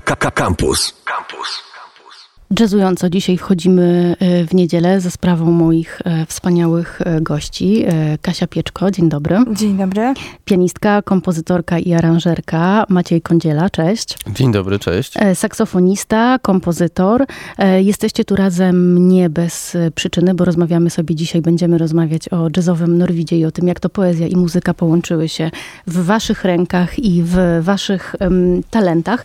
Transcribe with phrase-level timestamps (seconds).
[0.00, 0.92] Campus.
[1.04, 1.62] Campus.
[2.60, 7.84] Jazzująco dzisiaj wchodzimy e, w niedzielę ze sprawą moich e, wspaniałych e, gości.
[8.22, 9.38] Kasia Pieczko, dzień dobry.
[9.52, 10.14] Dzień dobry.
[10.44, 14.18] Pianistka, kompozytorka i aranżerka Maciej Kądziela, cześć.
[14.34, 15.14] Dzień dobry, cześć.
[15.34, 17.26] Saksofonista, kompozytor.
[17.78, 23.38] Jesteście tu razem nie bez przyczyny, bo rozmawiamy sobie dzisiaj, będziemy rozmawiać o jazzowym Norwidzie
[23.38, 25.50] i o tym, jak to poezja i muzyka połączyły się
[25.86, 29.24] w waszych rękach i w waszych um, talentach.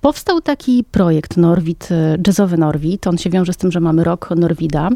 [0.00, 1.88] Powstał taki projekt Norwid
[2.22, 3.06] Jazz jazzowy Norwid.
[3.06, 4.90] On się wiąże z tym, że mamy rok Norwida.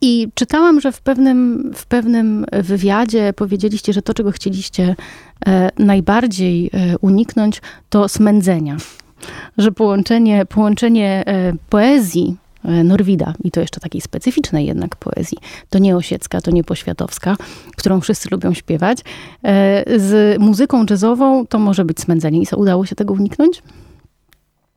[0.00, 4.96] I czytałam, że w pewnym, w pewnym wywiadzie powiedzieliście, że to, czego chcieliście
[5.46, 8.76] e, najbardziej e, uniknąć, to smędzenia.
[9.58, 12.36] Że połączenie, połączenie e, poezji
[12.84, 15.38] Norwida, i to jeszcze takiej specyficznej jednak poezji,
[15.70, 17.36] to nie osiecka, to nie poświatowska,
[17.76, 18.98] którą wszyscy lubią śpiewać,
[19.96, 22.42] z muzyką jazzową to może być smędzenie.
[22.42, 23.62] I co, udało się tego uniknąć?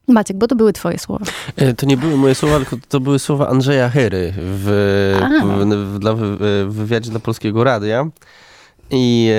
[0.07, 1.25] Maciek, bo to były twoje słowa.
[1.55, 4.67] E, to nie były moje słowa, tylko to były słowa Andrzeja Hery w,
[5.43, 6.37] w, dla, w
[6.69, 8.09] wywiadzie dla Polskiego Radia.
[8.91, 9.29] I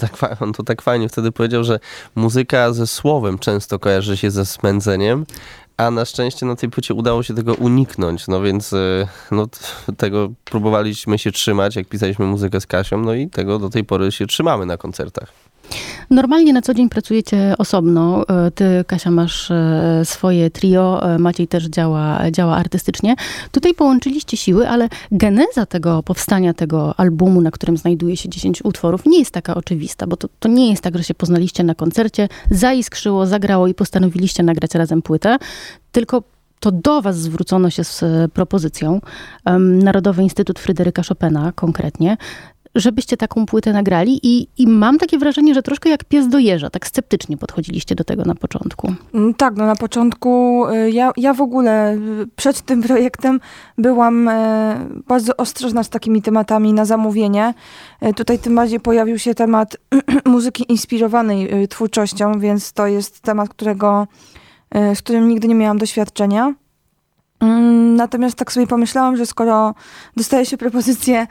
[0.00, 1.80] e, tak, on to tak fajnie wtedy powiedział, że
[2.14, 5.26] muzyka ze słowem często kojarzy się ze smędzeniem,
[5.76, 9.46] a na szczęście na tej płycie udało się tego uniknąć, no więc e, no,
[9.96, 14.12] tego próbowaliśmy się trzymać, jak pisaliśmy muzykę z Kasią, no i tego do tej pory
[14.12, 15.47] się trzymamy na koncertach.
[16.10, 18.24] Normalnie na co dzień pracujecie osobno.
[18.28, 23.14] E, ty, Kasia, masz e, swoje trio, e, Maciej też działa, działa artystycznie.
[23.52, 29.06] Tutaj połączyliście siły, ale geneza tego powstania tego albumu, na którym znajduje się 10 utworów,
[29.06, 32.28] nie jest taka oczywista, bo to, to nie jest tak, że się poznaliście na koncercie,
[32.50, 35.36] zaiskrzyło, zagrało i postanowiliście nagrać razem płytę,
[35.92, 36.22] tylko
[36.60, 39.00] to do Was zwrócono się z propozycją.
[39.58, 42.16] Narodowy Instytut Fryderyka Chopina konkretnie
[42.74, 46.70] żebyście taką płytę nagrali i, i mam takie wrażenie, że troszkę jak pies do jeża,
[46.70, 48.94] tak sceptycznie podchodziliście do tego na początku.
[49.14, 53.40] Mm, tak, no na początku y, ja, ja w ogóle y, przed tym projektem
[53.78, 57.54] byłam e, bardzo ostrożna z takimi tematami na zamówienie.
[58.00, 59.76] E, tutaj tym bardziej pojawił się temat
[60.26, 64.06] muzyki inspirowanej y, twórczością, więc to jest temat, którego,
[64.70, 66.54] e, z którym nigdy nie miałam doświadczenia.
[67.40, 69.74] Mm, natomiast tak sobie pomyślałam, że skoro
[70.16, 71.26] dostaje się propozycję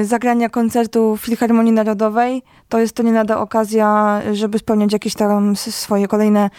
[0.00, 5.56] y, zagrania koncertu Filharmonii Narodowej, to jest to nie lada okazja, żeby spełniać jakieś tam
[5.56, 6.50] swoje kolejne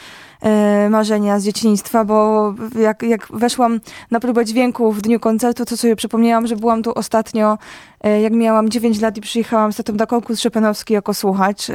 [0.85, 3.79] y, marzenia z dzieciństwa, bo jak, jak weszłam
[4.11, 7.57] na próbę dźwięku w dniu koncertu, to sobie przypomniałam, że byłam tu ostatnio,
[8.05, 10.43] y, jak miałam 9 lat i przyjechałam z tatą na konkurs
[10.89, 11.67] jako słuchacz.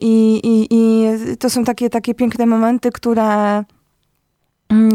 [0.00, 1.06] I, i, I
[1.36, 3.64] to są takie, takie piękne momenty, które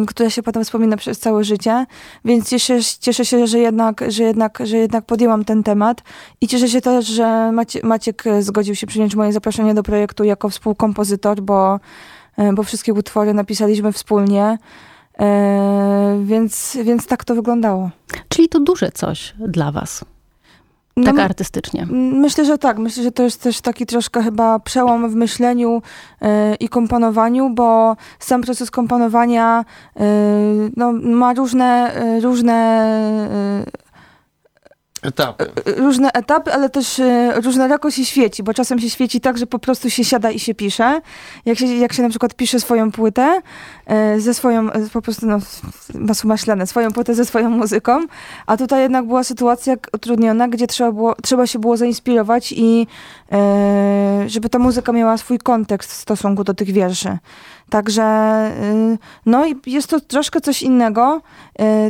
[0.07, 1.85] które się potem wspomina przez całe życie,
[2.25, 6.01] więc cieszę, cieszę się, że jednak, że, jednak, że jednak podjęłam ten temat
[6.41, 10.49] i cieszę się też, że Macie, Maciek zgodził się przyjąć moje zaproszenie do projektu jako
[10.49, 11.79] współkompozytor, bo,
[12.37, 14.57] e, bo wszystkie utwory napisaliśmy wspólnie,
[15.19, 17.89] e, więc, więc tak to wyglądało.
[18.29, 20.05] Czyli to duże coś dla was.
[20.97, 21.85] No, tak artystycznie.
[21.91, 22.77] Myślę, że tak.
[22.77, 25.81] Myślę, że to jest też taki troszkę chyba przełom w myśleniu
[26.21, 26.27] yy,
[26.59, 29.65] i komponowaniu, bo sam proces komponowania
[29.95, 30.03] yy,
[30.77, 32.87] no, ma różne, yy, różne
[35.07, 35.43] Etapy.
[35.43, 39.37] E, e, różne etapy, ale też e, różnorako się świeci, bo czasem się świeci tak,
[39.37, 41.01] że po prostu się siada i się pisze.
[41.45, 43.41] Jak się, jak się na przykład pisze swoją płytę
[44.17, 45.39] ze swoją, po prostu no,
[45.93, 47.99] masło maślane, swoją płytę ze swoją muzyką,
[48.45, 52.87] a tutaj jednak była sytuacja utrudniona, gdzie trzeba, było, trzeba się było zainspirować i
[54.27, 57.17] żeby ta muzyka miała swój kontekst w stosunku do tych wierszy.
[57.69, 58.05] Także
[59.25, 61.21] no i jest to troszkę coś innego.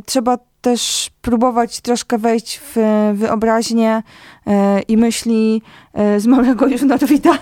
[0.06, 2.76] Trzeba też próbować troszkę wejść w
[3.14, 4.04] wyobraźnię
[4.48, 5.62] e, i myśli
[5.94, 7.38] e, z małego już Norwida.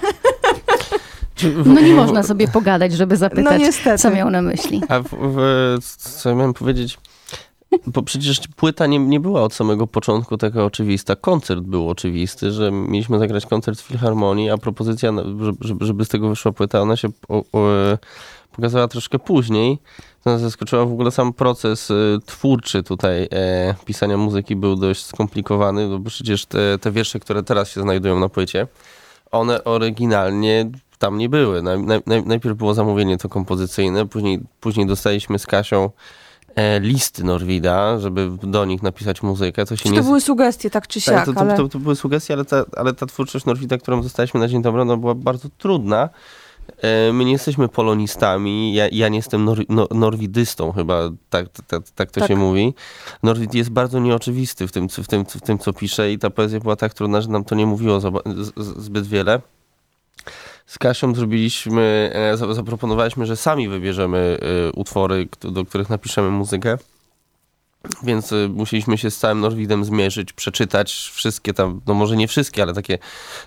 [1.65, 4.81] No nie można sobie pogadać, żeby zapytać, no co miał na myśli.
[4.89, 6.97] A w, w, co miałem powiedzieć?
[7.87, 11.15] Bo przecież płyta nie, nie była od samego początku taka oczywista.
[11.15, 15.13] Koncert był oczywisty, że mieliśmy zagrać koncert w Filharmonii, a propozycja,
[15.59, 17.67] żeby, żeby z tego wyszła płyta, ona się o, o,
[18.51, 19.79] pokazała troszkę później.
[20.25, 25.87] Nas zaskoczyła w ogóle sam proces y, twórczy tutaj e, pisania muzyki był dość skomplikowany,
[25.87, 28.67] no bo przecież te, te wiersze, które teraz się znajdują na płycie,
[29.31, 31.61] one oryginalnie tam nie były.
[31.61, 35.89] Naj, naj, najpierw było zamówienie to kompozycyjne, później, później dostaliśmy z Kasią
[36.55, 39.66] e, listy Norwida, żeby do nich napisać muzykę.
[39.66, 39.97] To, się nie...
[39.97, 41.16] to były sugestie, tak czy siak.
[41.16, 41.57] Tak, to, to, ale...
[41.57, 44.85] to, to, były sugestie, ale ta, ale ta twórczość Norwida, którą dostaliśmy na dzień dobry,
[44.85, 46.09] no, była bardzo trudna.
[46.82, 51.90] E, my nie jesteśmy polonistami, ja, ja nie jestem nor, no, norwidystą chyba, tak, tak,
[51.96, 52.29] tak to tak.
[52.29, 52.73] się mówi.
[53.23, 56.59] Norwid jest bardzo nieoczywisty w tym, w, tym, w tym, co pisze i ta poezja
[56.59, 58.00] była tak trudna, że nam to nie mówiło
[58.58, 59.41] zbyt wiele.
[60.66, 66.78] z Kasią zrobiliśmy, e, za- zaproponowaliśmy, że sami wybierzemy e, utwory, do których napiszemy muzykę.
[68.03, 72.64] Więc e, musieliśmy się z całym Norwidem zmierzyć, przeczytać wszystkie tam, no może nie wszystkie,
[72.64, 72.97] ale takie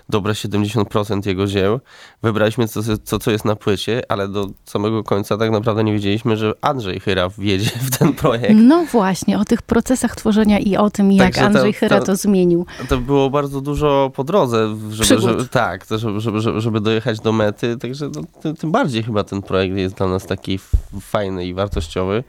[0.09, 1.79] dobre 70% jego dzieł.
[2.23, 6.37] Wybraliśmy co, co, co jest na płycie, ale do samego końca tak naprawdę nie wiedzieliśmy,
[6.37, 8.55] że Andrzej Chyra wjedzie w ten projekt.
[8.55, 12.65] No właśnie, o tych procesach tworzenia i o tym, jak Także Andrzej Chyra to- zmienił.
[12.89, 17.77] To było bardzo dużo po drodze, żeby, żeby, tak, żeby, żeby, żeby, dojechać do mety,
[17.77, 20.59] także no, tym, bardziej chyba ten projekt jest dla nas taki
[21.01, 22.23] fajny i wartościowy,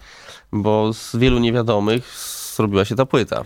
[0.52, 2.16] bo z wielu niewiadomych
[2.56, 3.42] zrobiła się ta płyta.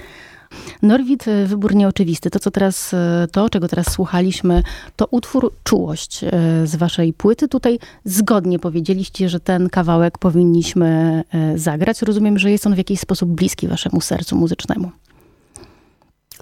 [0.82, 2.30] Norwid, y, wybór nieoczywisty.
[2.30, 2.96] To, co teraz, y,
[3.32, 4.62] to, czego teraz słuchaliśmy,
[4.96, 6.30] to utwór Czułość y,
[6.66, 7.48] z waszej płyty.
[7.48, 11.22] Tutaj zgodnie powiedzieliście, że ten kawałek powinniśmy
[11.56, 12.02] zagrać.
[12.02, 14.90] Rozumiem, że jest on w jakiś sposób bliski waszemu sercu muzycznemu.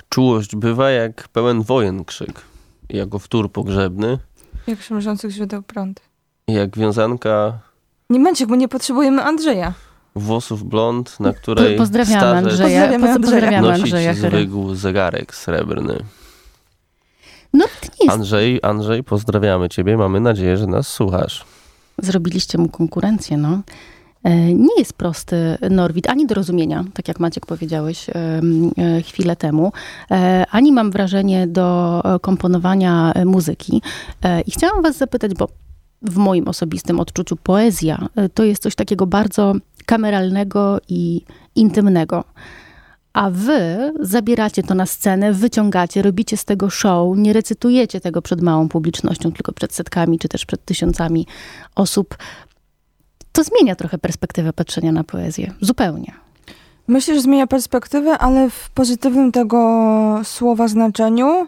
[0.09, 2.41] Czułość bywa jak pełen wojen krzyk,
[2.89, 4.19] jako wtór pogrzebny,
[4.67, 6.01] Jak przymierzących źródeł prąd.
[6.49, 7.59] jak wiązanka
[8.11, 9.73] Nie Męciek, bo nie potrzebujemy Andrzeja.
[10.15, 12.99] Włosów blond, na której Po, pozdrawiamy starzec Andrzeja.
[13.21, 15.99] Pozdrawiamy nosić Andrzeja zwykł zegarek srebrny.
[17.53, 21.45] Norwid nie jest Andrzej, Andrzej, pozdrawiamy ciebie, mamy nadzieję, że nas słuchasz.
[21.99, 23.61] Zrobiliście mu konkurencję, no.
[24.25, 25.37] E, Nie jest prosty
[25.71, 28.41] Norwid, ani do rozumienia, tak jak Maciek powiedziałeś e,
[29.03, 29.73] chwilę temu,
[30.11, 33.83] e, ani mam wrażenie do komponowania muzyki.
[34.47, 35.49] I chciałam was zapytać, bo
[36.03, 39.55] w moim osobistym odczuciu poezja to jest coś takiego bardzo
[39.87, 41.25] kameralnego i
[41.55, 42.25] intymnego.
[43.13, 48.41] A wy zabieracie to na scenę, wyciągacie, robicie z tego show, nie recytujecie tego przed
[48.41, 51.27] małą publicznością, tylko przed setkami czy też przed tysiącami
[51.75, 52.17] osób.
[53.33, 55.53] To zmienia trochę perspektywę patrzenia na poezję.
[55.61, 56.13] Zupełnie.
[56.87, 61.47] Myślę, że zmienia perspektywę, ale w pozytywnym tego słowa znaczeniu.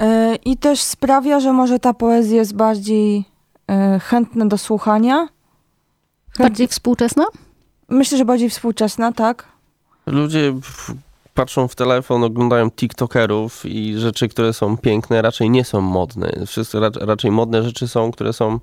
[0.00, 3.24] Yy, I też sprawia, że może ta poezja jest bardziej
[3.68, 5.28] yy, chętna do słuchania.
[6.38, 7.24] Bardziej współczesna?
[7.88, 9.44] Myślę, że bardziej współczesna, tak.
[10.06, 10.54] Ludzie
[11.34, 16.32] patrzą w telefon, oglądają TikTokerów i rzeczy, które są piękne, raczej nie są modne.
[16.46, 18.60] Wszystko, rac- raczej modne rzeczy są, które są,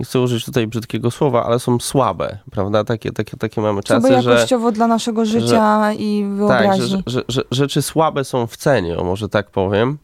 [0.00, 2.84] nie chcę użyć tutaj brzydkiego słowa, ale są słabe, prawda?
[2.84, 4.30] Takie, takie, takie mamy Co by czasy, że...
[4.30, 6.88] jakościowo dla naszego życia i Tak, że, wyobraźni.
[6.88, 9.98] że, że, że rzeczy słabe są w cenie, o może tak powiem.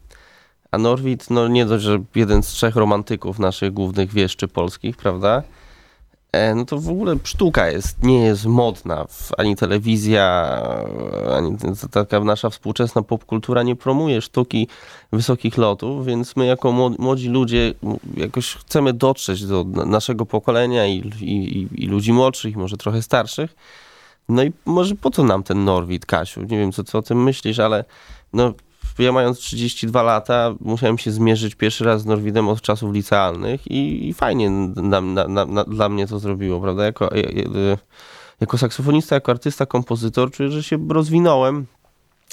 [0.71, 5.43] A Norwid, no nie dość, że jeden z trzech romantyków naszych głównych wieszczy polskich, prawda?
[6.33, 9.05] E, no to w ogóle sztuka jest, nie jest modna.
[9.37, 10.57] Ani telewizja,
[11.37, 11.57] ani
[11.91, 14.67] taka nasza współczesna popkultura nie promuje sztuki
[15.11, 17.73] wysokich lotów, więc my jako młod- młodzi ludzie
[18.17, 23.55] jakoś chcemy dotrzeć do na- naszego pokolenia i, i, i- ludzi młodszych, może trochę starszych.
[24.29, 26.41] No i może po co nam ten Norwid, Kasiu?
[26.41, 27.85] Nie wiem, co ty o tym myślisz, ale
[28.33, 28.53] no,
[28.99, 34.07] ja mając 32 lata musiałem się zmierzyć pierwszy raz z Norwidem od czasów licealnych i,
[34.09, 36.85] i fajnie na, na, na, dla mnie to zrobiło, prawda?
[36.85, 37.77] Jako, e, e,
[38.41, 41.65] jako saksofonista, jako artysta, kompozytor czuję, że się rozwinąłem,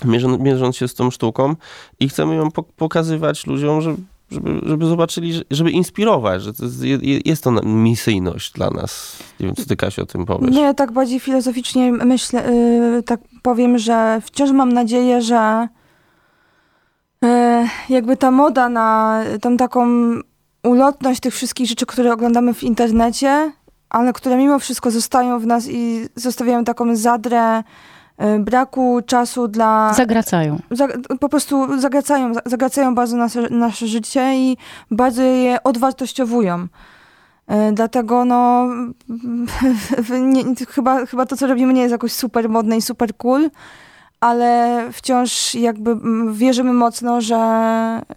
[0.05, 1.55] mierząc, mierząc się z tą sztuką
[2.01, 3.97] i chcemy ją po, pokazywać ludziom, żeby,
[4.31, 9.19] żeby, żeby zobaczyli, że- żeby inspirować, że to jest, je- jest to misyjność dla nas.
[9.41, 10.51] Nie wiem, co ty, o tym powiesz.
[10.55, 15.69] Nie, tak bardziej filozoficznie myślę, yy, tak powiem, że wciąż mam nadzieję, że
[17.89, 19.87] jakby ta moda na tą taką
[20.65, 23.53] ulotność tych wszystkich rzeczy, które oglądamy w internecie,
[23.91, 27.63] ale które mimo wszystko zostają w nas i zostawiają taką zadrę
[28.19, 29.95] yy, braku czasu dla...
[29.95, 30.59] Zagracają.
[30.71, 30.89] za,
[31.21, 34.57] po prostu zagracają, zagracają bardzo nasze, nasze życie i
[34.91, 36.67] bardzo je odwartościowują.
[37.47, 38.69] E, Dlatego no,
[40.21, 43.51] nie, chyba, chyba to, co robimy, nie jest jakoś super modne i super cool,
[44.21, 47.39] ale wciąż jakby mm, wierzymy mocno, że,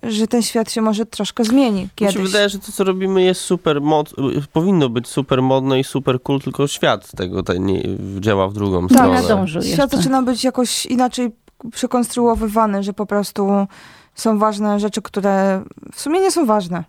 [0.03, 2.15] że ten świat się może troszkę zmieni Mi kiedyś.
[2.15, 4.13] się wydaje, że to, co robimy, jest super mod,
[4.53, 7.83] powinno być super modne i super cool, tylko świat tego te, nie,
[8.19, 9.21] działa w drugą Tak, stronę.
[9.21, 9.97] nadąży Świat jeszcze.
[9.97, 11.31] zaczyna być jakoś inaczej
[11.71, 13.49] przekonstruowywany, że po prostu
[14.15, 16.83] są ważne rzeczy, które w sumie nie są ważne.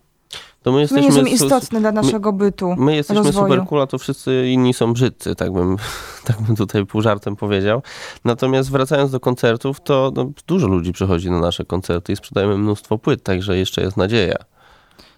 [0.65, 2.75] To my nie są jesteśmy, istotne dla naszego bytu.
[2.77, 3.47] my jesteśmy rozwoju.
[3.47, 5.77] super cool, a to wszyscy inni są brzydcy, tak bym,
[6.27, 7.81] tak bym tutaj pół żartem powiedział.
[8.23, 12.97] Natomiast wracając do koncertów, to no, dużo ludzi przychodzi na nasze koncerty i sprzedajemy mnóstwo
[12.97, 14.35] płyt, także jeszcze jest nadzieja.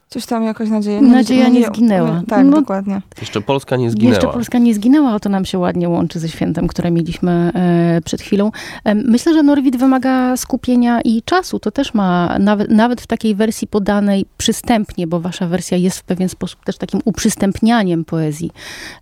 [0.09, 1.01] Coś tam jakoś nadzieję.
[1.01, 2.21] Nadzieja nie zginęła.
[2.27, 3.01] Tak, No, dokładnie.
[3.21, 4.15] Jeszcze Polska nie zginęła.
[4.15, 8.01] Jeszcze Polska nie zginęła, o to nam się ładnie łączy ze świętem, które mieliśmy e,
[8.05, 8.51] przed chwilą.
[8.83, 11.59] E, myślę, że Norwid wymaga skupienia i czasu.
[11.59, 16.03] To też ma, nawet, nawet w takiej wersji podanej przystępnie, bo wasza wersja jest w
[16.03, 18.51] pewien sposób też takim uprzystępnianiem poezji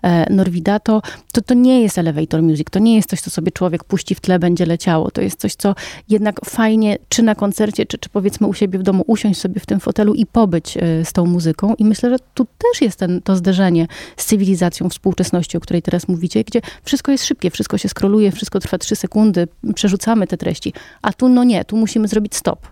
[0.01, 1.01] e, Norwida, to
[1.35, 4.19] to, to nie jest elevator music, to nie jest coś, co sobie człowiek puści w
[4.19, 5.11] tle, będzie leciało.
[5.11, 5.75] To jest coś, co
[6.09, 9.65] jednak fajnie, czy na koncercie, czy, czy powiedzmy u siebie w domu, usiąść sobie w
[9.65, 11.73] tym fotelu i pobyć y, z tą muzyką.
[11.77, 13.87] I myślę, że tu też jest ten, to zderzenie
[14.17, 18.59] z cywilizacją współczesności, o której teraz mówicie, gdzie wszystko jest szybkie, wszystko się skroluje, wszystko
[18.59, 20.73] trwa trzy sekundy, przerzucamy te treści.
[21.01, 22.67] A tu no nie, tu musimy zrobić stop.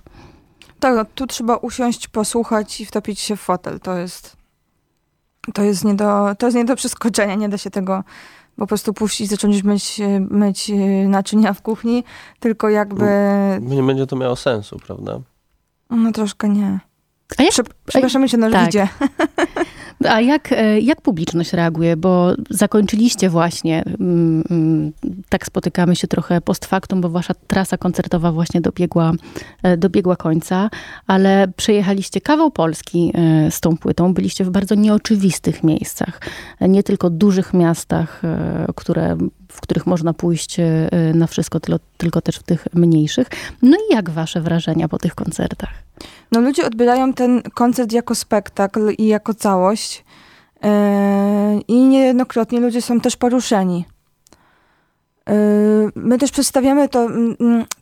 [0.80, 3.80] Tak, no, tu trzeba usiąść, posłuchać i wtopić się w fotel.
[3.80, 4.38] To jest,
[5.54, 8.04] to jest, nie, do, to jest nie do przeskoczenia, nie da się tego
[8.56, 10.72] po prostu puścić, zacząć myć, myć
[11.08, 12.04] naczynia w kuchni,
[12.40, 13.06] tylko jakby...
[13.62, 15.20] Nie będzie to miało sensu, prawda?
[15.90, 16.80] No troszkę nie.
[17.38, 17.54] A jak,
[17.86, 18.72] Przepraszamy cię na tak.
[20.10, 21.98] A jak, e, jak publiczność reaguje?
[21.98, 24.92] Bo zakończyliście właśnie, mm, mm,
[25.30, 29.12] tak spotykamy się trochę post factum, bo wasza trasa koncertowa właśnie dobiegła,
[29.64, 30.70] e, dobiegła końca,
[31.08, 34.14] ale przejechaliście kawał Polski e, z tą płytą.
[34.14, 36.22] Byliście w bardzo nieoczywistych miejscach.
[36.62, 38.22] Nie tylko dużych miastach,
[38.76, 40.58] które w których można pójść
[41.14, 41.60] na wszystko,
[41.98, 43.28] tylko też w tych mniejszych.
[43.62, 45.70] No i jak wasze wrażenia po tych koncertach?
[46.34, 50.06] No ludzie odbierają ten koncert jako spektakl i jako całość.
[50.64, 50.70] Yy,
[51.68, 53.86] I niejednokrotnie ludzie są też poruszeni.
[55.28, 55.34] Yy,
[55.96, 57.08] my też przedstawiamy to,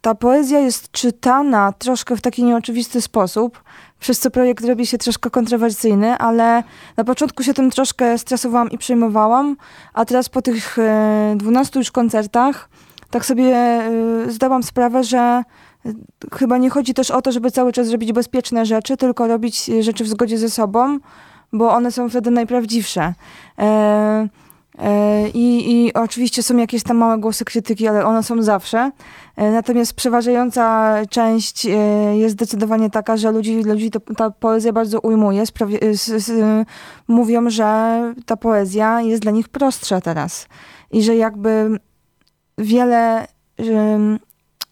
[0.02, 3.64] ta poezja jest czytana troszkę w taki nieoczywisty sposób,
[4.00, 6.64] przez co projekt robi się troszkę kontrowersyjny, ale
[6.98, 9.58] na początku się tym troszkę stresowałam i przejmowałam,
[9.94, 10.78] a teraz po tych
[11.36, 12.70] 12 już koncertach
[13.10, 13.82] tak sobie
[14.28, 15.44] zdałam sprawę, że
[16.34, 20.04] chyba nie chodzi też o to, żeby cały czas robić bezpieczne rzeczy, tylko robić rzeczy
[20.04, 21.00] w zgodzie ze sobą,
[21.54, 23.14] bo one są wtedy najprawdziwsze.
[23.60, 24.28] E,
[24.80, 28.92] e, i, I oczywiście są jakieś tam małe głosy krytyki, ale one są zawsze.
[29.36, 31.70] E, natomiast przeważająca część e,
[32.18, 35.46] jest zdecydowanie taka, że ludzi, ludzi to, ta poezja bardzo ujmuje.
[35.46, 35.78] Sprawi,
[37.08, 40.48] mówią, że ta poezja jest dla nich prostsza teraz.
[40.92, 41.80] I że jakby
[42.58, 43.28] wiele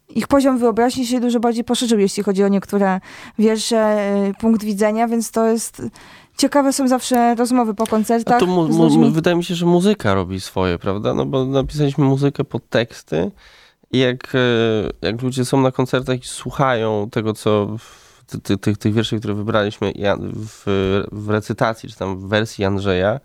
[0.09, 2.99] ich poziom wyobraźni się dużo bardziej poszerzył, jeśli chodzi o niektóre
[3.39, 5.81] wiersze, y, punkt widzenia, więc to jest...
[6.37, 8.37] Ciekawe są zawsze rozmowy po koncertach.
[8.37, 11.13] A to mu, mu, wydaje mi się, że muzyka robi swoje, prawda?
[11.13, 13.31] No bo napisaliśmy muzykę pod teksty
[13.91, 17.77] i jak, e, jak ludzie są na koncertach i słuchają tego, co
[18.43, 19.93] tych, tych, tych wierszy, które wybraliśmy
[20.35, 20.63] w,
[21.11, 23.19] w recytacji, czy tam w wersji Andrzeja,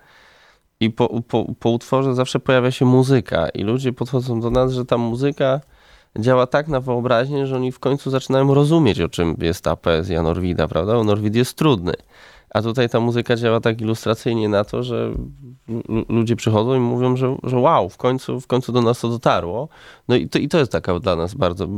[0.80, 4.84] i po, po, po utworze zawsze pojawia się muzyka i ludzie podchodzą do nas, że
[4.84, 5.60] ta muzyka
[6.18, 10.22] działa tak na wyobraźnię, że oni w końcu zaczynają rozumieć, o czym jest ta poezja
[10.22, 10.94] Norwida, prawda?
[10.94, 11.92] Bo Norwid jest trudny.
[12.54, 15.10] A tutaj ta muzyka działa tak ilustracyjnie na to, że
[16.08, 19.68] ludzie przychodzą i mówią, że, że wow, w końcu, w końcu do nas to dotarło.
[20.08, 21.68] No i to, i to jest taka dla nas bardzo,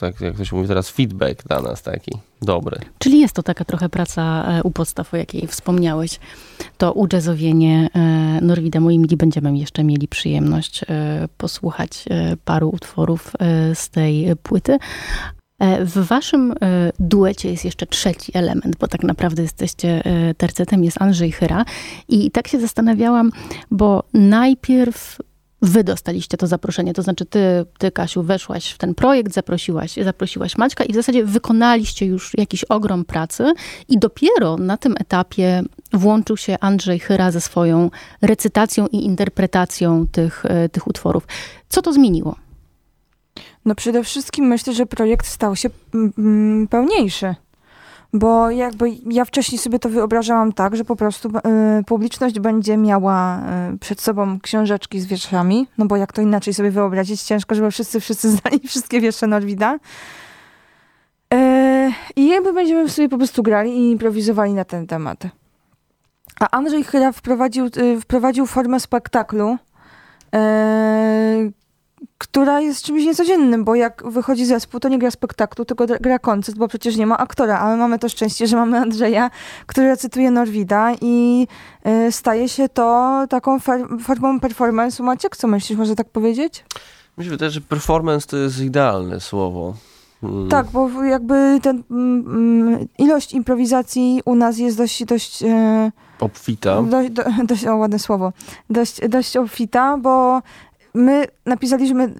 [0.00, 2.78] tak jak to się mówi teraz, feedback dla nas taki dobry.
[2.98, 6.20] Czyli jest to taka trochę praca e, u podstaw, o jakiej wspomniałeś.
[6.78, 7.98] To ujazzowienie e,
[8.42, 12.04] Norwida, moi mili, będziemy jeszcze mieli przyjemność e, posłuchać
[12.44, 13.32] paru utworów
[13.74, 14.78] z tej płyty.
[15.62, 16.54] E, w waszym e,
[17.00, 21.64] duecie jest jeszcze trzeci element, bo tak naprawdę jesteście e, tercetem, jest Andrzej Chyra.
[22.08, 23.32] I tak się zastanawiałam,
[23.70, 25.18] bo najpierw
[25.62, 27.40] wy dostaliście to zaproszenie, to znaczy ty,
[27.78, 32.64] ty Kasiu, weszłaś w ten projekt, zaprosiłaś, zaprosiłaś Maćka i w zasadzie wykonaliście już jakiś
[32.64, 33.52] ogrom pracy
[33.88, 37.90] i dopiero na tym etapie włączył się Andrzej Chyra ze swoją
[38.22, 41.26] recytacją i interpretacją tych, tych utworów.
[41.68, 42.36] Co to zmieniło?
[43.64, 47.34] No przede wszystkim myślę, że projekt stał się mm, mm, pełniejszy.
[48.14, 53.42] Bo jakby ja wcześniej sobie to wyobrażałam tak, że po prostu y, publiczność będzie miała
[53.74, 57.70] y, przed sobą książeczki z wierszami, no bo jak to inaczej sobie wyobrazić, ciężko, żeby
[57.70, 59.74] wszyscy, wszyscy znali wszystkie wiersze Norwida.
[61.34, 65.22] Y, I jakby będziemy sobie po prostu grali i improwizowali na ten temat.
[66.40, 67.66] A Andrzej chyba wprowadził,
[68.00, 69.58] wprowadził formę spektaklu,
[72.18, 76.58] która jest czymś niecodziennym, bo jak wychodzi zespół, to nie gra spektaklu, tylko gra koncert,
[76.58, 79.30] bo przecież nie ma aktora, ale mamy to szczęście, że mamy Andrzeja,
[79.66, 81.46] który recytuje Norwida i
[81.86, 83.58] y, staje się to taką
[84.00, 85.02] formą performance'u.
[85.02, 86.64] Maciek, co myślisz, może tak powiedzieć?
[87.18, 89.74] Mi się wydaje, że performance to jest idealne słowo.
[90.20, 90.48] Hmm.
[90.48, 95.04] Tak, bo jakby ten mm, mm, ilość improwizacji u nas jest dość...
[95.04, 96.82] dość e, obfita.
[96.82, 98.32] Dość, do, dość, o, ładne słowo.
[98.70, 100.42] Dość, dość obfita, bo
[100.94, 102.14] my napisaliśmy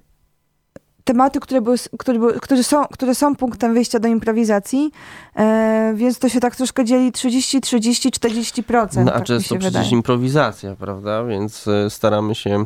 [1.03, 4.91] tematy, które, były, które, były, które, są, które są punktem wyjścia do improwizacji,
[5.35, 9.05] e, więc to się tak troszkę dzieli 30, 30, 40%.
[9.05, 9.89] No, a tak często przecież wydaje.
[9.89, 11.23] improwizacja, prawda?
[11.23, 12.65] Więc e, staramy się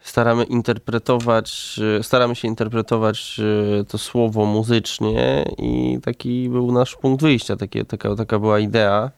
[0.00, 3.40] staramy interpretować, e, staramy się interpretować
[3.88, 9.10] to słowo muzycznie i taki był nasz punkt wyjścia, takie, taka, taka była idea.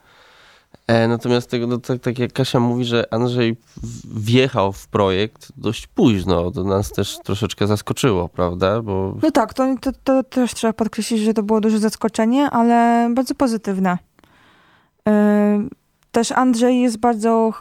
[0.87, 3.57] E, natomiast tego, no, tak, tak jak Kasia mówi, że Andrzej
[4.05, 8.83] wjechał w projekt dość późno, to nas też troszeczkę zaskoczyło, prawda?
[8.83, 9.17] Bo...
[9.23, 13.35] No tak, to, to, to też trzeba podkreślić, że to było duże zaskoczenie, ale bardzo
[13.35, 13.99] pozytywne.
[15.09, 15.69] E,
[16.13, 17.53] też Andrzej jest bardzo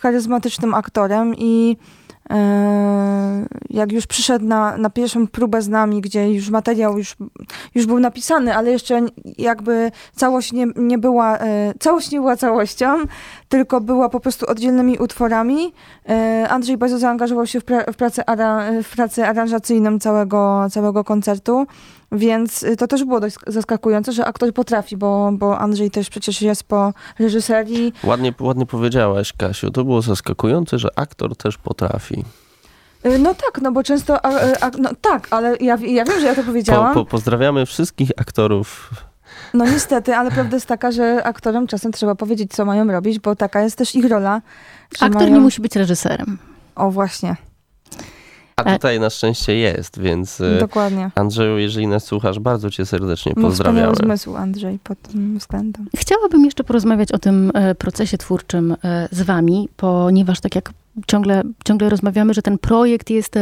[0.00, 1.76] charyzmatycznym aktorem i
[3.70, 7.16] jak już przyszedł na, na pierwszą próbę z nami, gdzie już materiał już,
[7.74, 9.06] już był napisany, ale jeszcze
[9.38, 12.96] jakby całość nie, nie była, e, całość nie była całością,
[13.48, 15.72] tylko była po prostu oddzielnymi utworami.
[16.48, 18.24] Andrzej bardzo zaangażował się w, pra, w, pracę,
[18.82, 21.66] w pracę aranżacyjną całego, całego koncertu.
[22.12, 26.42] Więc y, to też było dość zaskakujące, że aktor potrafi, bo, bo Andrzej też przecież
[26.42, 27.92] jest po reżyserii.
[28.04, 29.70] Ładnie, ładnie powiedziałaś, Kasiu.
[29.70, 32.24] To było zaskakujące, że aktor też potrafi.
[33.06, 34.24] Y, no tak, no bo często.
[34.26, 34.28] A,
[34.60, 36.94] a, no tak, ale ja, ja wiem, że ja to powiedziałam.
[36.94, 38.90] Po, po, pozdrawiamy wszystkich aktorów.
[39.54, 43.36] No niestety, ale prawda jest taka, że aktorom czasem trzeba powiedzieć, co mają robić, bo
[43.36, 44.42] taka jest też ich rola.
[45.00, 45.34] Aktor mają...
[45.34, 46.38] nie musi być reżyserem.
[46.74, 47.36] O, właśnie.
[48.66, 51.10] A tutaj na szczęście jest, więc y, Dokładnie.
[51.14, 53.86] Andrzeju, jeżeli nas słuchasz, bardzo cię serdecznie pozdrawiamy.
[53.86, 55.86] Ma zmysł Andrzej pod tym względem.
[55.96, 60.72] Chciałabym jeszcze porozmawiać o tym e, procesie twórczym e, z wami, ponieważ tak jak
[61.06, 63.34] ciągle, ciągle rozmawiamy, że ten projekt jest,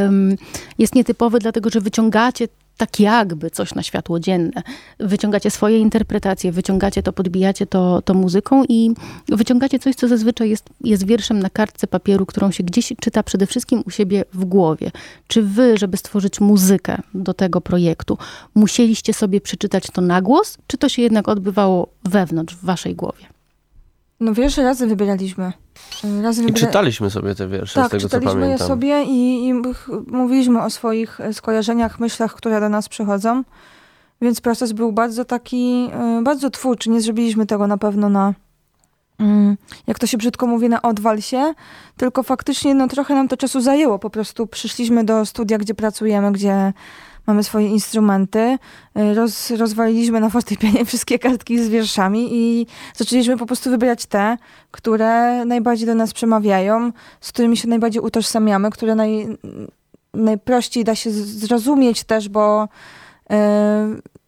[0.78, 4.62] jest nietypowy, dlatego że wyciągacie tak jakby coś na światło dzienne.
[4.98, 8.90] Wyciągacie swoje interpretacje, wyciągacie to, podbijacie to, to muzyką i
[9.28, 13.46] wyciągacie coś, co zazwyczaj jest, jest wierszem na kartce papieru, którą się gdzieś czyta przede
[13.46, 14.90] wszystkim u siebie w głowie.
[15.26, 18.18] Czy wy, żeby stworzyć muzykę do tego projektu,
[18.54, 23.37] musieliście sobie przeczytać to na głos, czy to się jednak odbywało wewnątrz, w waszej głowie?
[24.20, 25.52] No wiesz, razy wybieraliśmy.
[26.22, 26.58] Razy wybiera...
[26.58, 28.32] I czytaliśmy sobie te wiersze, tak, z tego co pamiętam.
[28.32, 29.54] czytaliśmy je sobie i, i
[30.06, 33.44] mówiliśmy o swoich e, skojarzeniach, myślach, które do nas przychodzą.
[34.20, 36.90] Więc proces był bardzo taki, e, bardzo twórczy.
[36.90, 38.34] Nie zrobiliśmy tego na pewno na,
[39.18, 39.56] mm,
[39.86, 41.54] jak to się brzydko mówi, na odwal się,
[41.96, 43.98] tylko faktycznie no, trochę nam to czasu zajęło.
[43.98, 46.72] Po prostu przyszliśmy do studia, gdzie pracujemy, gdzie
[47.28, 48.58] mamy swoje instrumenty.
[48.98, 54.36] Y, roz, rozwaliliśmy na fortepianie wszystkie kartki z wierszami i zaczęliśmy po prostu wybierać te,
[54.70, 59.26] które najbardziej do nas przemawiają, z którymi się najbardziej utożsamiamy, które naj,
[60.14, 62.68] najprościej da się zrozumieć też, bo
[63.30, 63.36] yy,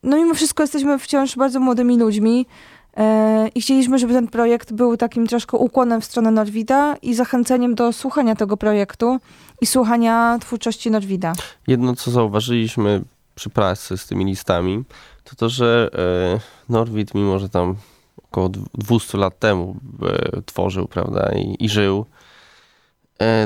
[0.02, 2.79] no mimo wszystko jesteśmy wciąż bardzo młodymi ludźmi, E,
[3.54, 7.92] I chcieliśmy, żeby ten projekt był takim troszkę ukłonem w stronę Norwida i zachęceniem do
[7.92, 9.18] słuchania tego projektu
[9.60, 11.32] i słuchania twórczości Norwida.
[11.66, 13.02] Jedno, co zauważyliśmy
[13.34, 14.84] przy pracy z tymi listami,
[15.24, 17.76] to to, że e, Norwid, mimo że tam
[18.30, 22.06] około 200 lat temu e, tworzył, prawda, i, i żył,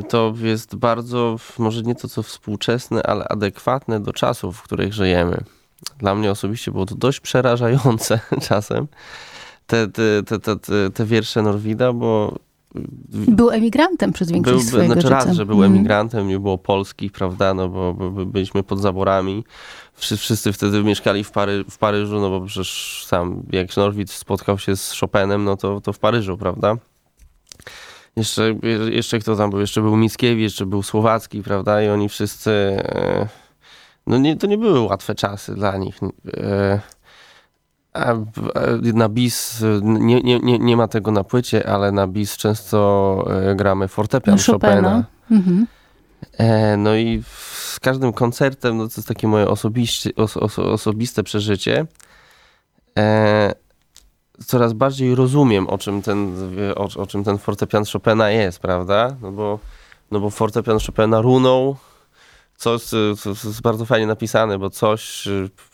[0.09, 5.45] to jest bardzo, może nie to co współczesne, ale adekwatne do czasów, w których żyjemy.
[5.99, 8.87] Dla mnie osobiście było to dość przerażające czasem,
[9.67, 12.39] te, te, te, te, te wiersze Norwida, bo
[13.11, 15.25] był emigrantem przez większość był, swojego znaczy życia.
[15.25, 15.73] raz, że był mm.
[15.73, 19.45] emigrantem, nie było Polski, prawda, no bo, bo, byliśmy pod zaborami.
[19.95, 24.77] Wszyscy wtedy mieszkali w, Pary, w Paryżu, no bo przecież sam, jak Norwid spotkał się
[24.77, 26.77] z Chopinem, no to, to w Paryżu, prawda.
[28.17, 28.55] Jeszcze,
[28.91, 29.61] jeszcze kto tam był?
[29.61, 32.51] Jeszcze był Mickiewicz, jeszcze był Słowacki, prawda, i oni wszyscy...
[32.51, 33.29] E,
[34.07, 36.01] no nie, to nie były łatwe czasy dla nich.
[38.95, 43.55] Na bis nie, nie, nie, nie ma tego na płycie, ale na bis często e,
[43.55, 44.73] gramy fortepian Chopina.
[44.73, 45.05] Chopina.
[45.31, 45.67] Mhm.
[46.39, 50.11] E, no i z każdym koncertem, no to jest takie moje osobiście,
[50.57, 51.87] osobiste przeżycie.
[52.99, 53.55] E,
[54.47, 56.35] coraz bardziej rozumiem, o czym ten,
[56.77, 59.17] o, o czym ten fortepian Chopina jest, prawda?
[59.23, 59.59] No bo,
[60.11, 61.77] no bo fortepian Chopina runął,
[62.57, 65.29] co jest bardzo fajnie napisane, bo coś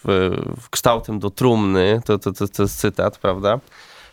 [0.05, 3.61] w, w kształtem do trumny, to, to, to, to jest cytat, prawda?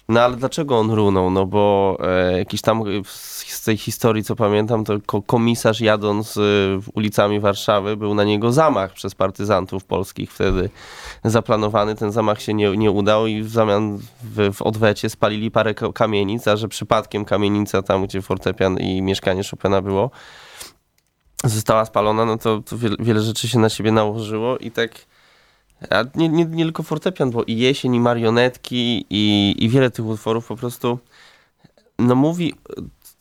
[0.09, 1.29] No ale dlaczego on runął?
[1.29, 6.41] No bo e, jakiś tam z tej historii, co pamiętam, to komisarz jadąc e,
[6.93, 10.69] ulicami Warszawy, był na niego zamach przez partyzantów polskich wtedy
[11.23, 11.95] zaplanowany.
[11.95, 16.47] Ten zamach się nie, nie udał i w zamian w, w odwecie spalili parę kamienic,
[16.47, 20.11] a że przypadkiem kamienica tam, gdzie fortepian i mieszkanie Chopina było,
[21.43, 24.91] została spalona, no to, to wiele, wiele, rzeczy się na siebie nałożyło i tak.
[25.89, 30.05] A nie, nie, nie tylko fortepian, bo i jesień, i marionetki, i, i wiele tych
[30.05, 30.99] utworów po prostu
[31.99, 32.53] no mówi,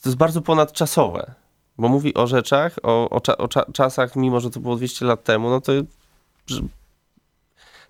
[0.03, 1.35] to jest bardzo ponadczasowe,
[1.79, 5.05] bo mówi o rzeczach, o, o, cza, o cza, czasach, mimo że to było 200
[5.05, 5.73] lat temu, no to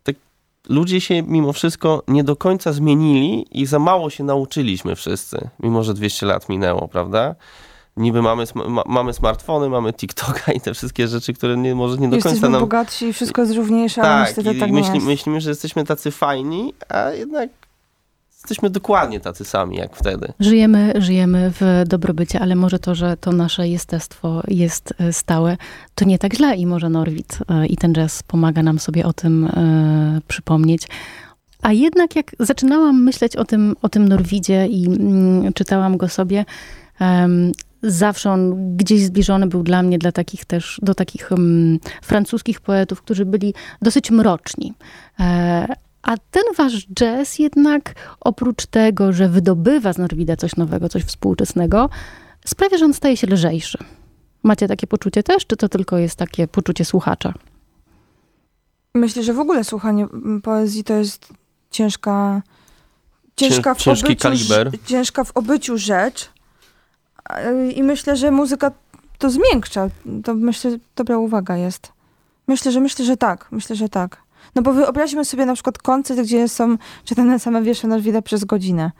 [0.02, 0.16] tak,
[0.68, 5.82] ludzie się mimo wszystko nie do końca zmienili i za mało się nauczyliśmy wszyscy, mimo
[5.82, 7.34] że 200 lat minęło, prawda?
[7.96, 12.08] Niby mamy, ma, mamy smartfony, mamy TikToka i te wszystkie rzeczy, które nie, może nie
[12.08, 12.60] do Jesteśmy końca nam...
[12.60, 16.74] bogatsi i wszystko jest równiejsze, tak, ale niestety tak myśli, myślimy, że jesteśmy tacy fajni,
[16.88, 17.50] a jednak
[18.36, 20.32] jesteśmy dokładnie tacy sami jak wtedy.
[20.40, 25.56] Żyjemy, żyjemy w dobrobycie, ale może to, że to nasze jestestwo jest e, stałe,
[25.94, 29.12] to nie tak źle i może Norwid e, i ten jazz pomaga nam sobie o
[29.12, 30.88] tym e, przypomnieć.
[31.62, 36.44] A jednak jak zaczynałam myśleć o tym, o tym Norwidzie i mm, czytałam go sobie,
[37.82, 43.02] zawsze on gdzieś zbliżony był dla mnie dla takich też, do takich um, francuskich poetów,
[43.02, 44.74] którzy byli dosyć mroczni.
[45.20, 45.66] E,
[46.02, 51.90] a ten wasz jazz jednak oprócz tego, że wydobywa z Norwida coś nowego, coś współczesnego,
[52.44, 53.78] sprawia, że on staje się lżejszy.
[54.42, 57.34] Macie takie poczucie też, czy to tylko jest takie poczucie słuchacza?
[58.94, 61.28] Myślę, że w ogóle słuchanie mm, poezji to jest
[61.70, 62.42] ciężka,
[63.36, 64.46] ciężka, w, ciężki obyciu,
[64.86, 66.35] ciężka w obyciu rzecz.
[67.74, 68.70] I myślę, że muzyka
[69.18, 69.88] to zmiękcza.
[70.24, 71.92] To myślę, dobra uwaga jest.
[72.48, 73.46] Myślę, że myślę, że tak.
[73.50, 74.16] Myślę, że tak.
[74.54, 78.90] No bo wyobraźmy sobie na przykład koncert, gdzie są czytane same wiersze Norwida przez godzinę.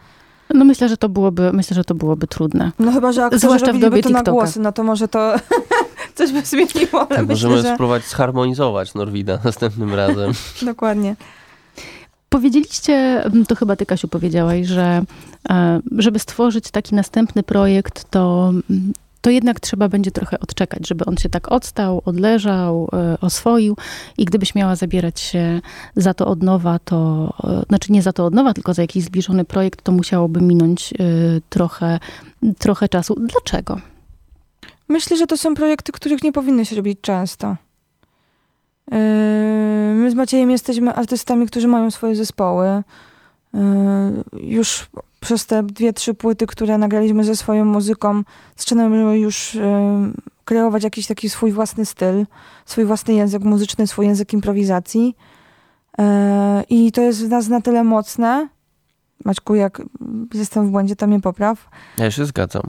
[0.55, 2.73] No myślę, że to byłoby, myślę, że to byłoby trudne.
[2.79, 4.33] No chyba, że aktorzy Zwłaszcza w dobie to na TikToka.
[4.33, 5.35] głosy, no to może to
[6.15, 7.75] coś by zmieniło, ale Tak, myślę, możemy że...
[7.75, 10.33] spróbować zharmonizować Norwida następnym razem.
[10.63, 11.17] Dokładnie.
[12.29, 15.03] Powiedzieliście, to chyba ty Kasiu powiedziałaś, że
[15.51, 18.53] e, żeby stworzyć taki następny projekt, to,
[19.21, 23.77] to jednak trzeba będzie trochę odczekać, żeby on się tak odstał, odleżał, e, oswoił
[24.19, 25.61] i gdybyś miała zabierać się
[25.97, 29.05] za to od nowa, to e, znaczy nie za to od nowa, tylko za jakiś
[29.05, 30.95] zbliżony projekt, to musiałoby minąć
[31.49, 31.99] trochę,
[32.59, 33.15] trochę czasu.
[33.15, 33.81] Dlaczego?
[34.89, 37.57] Myślę, że to są projekty, których nie powinno się robić często.
[38.91, 38.99] Yy,
[39.95, 42.83] My z Maciejem jesteśmy artystami, którzy mają swoje zespoły.
[43.55, 43.61] Yy,
[44.33, 44.89] Już
[45.21, 48.23] przez te dwie, trzy płyty, które nagraliśmy ze swoją muzyką,
[48.57, 49.63] zaczynamy już yy,
[50.45, 52.27] kreować jakiś taki swój własny styl,
[52.67, 55.17] swój własny język muzyczny, swój język improwizacji.
[56.69, 58.49] I to jest w nas na tyle mocne.
[59.25, 59.83] Maćku, jak
[60.35, 61.69] jestem w błędzie, to mnie popraw.
[61.99, 62.63] Ja się zgadzam.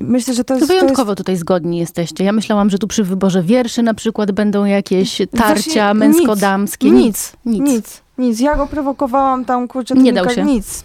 [0.00, 0.66] Myślę, że to To jest...
[0.68, 2.24] to jest wyjątkowo tutaj zgodni jesteście.
[2.24, 6.90] Ja myślałam, że tu przy wyborze wierszy na przykład będą jakieś tarcia Właśnie męsko-damskie.
[6.90, 7.70] nic, Nic, nic.
[7.74, 8.40] Nic, nic.
[8.40, 10.44] Ja go prowokowałam tam, kurczę, Nie dał się.
[10.44, 10.84] Nic.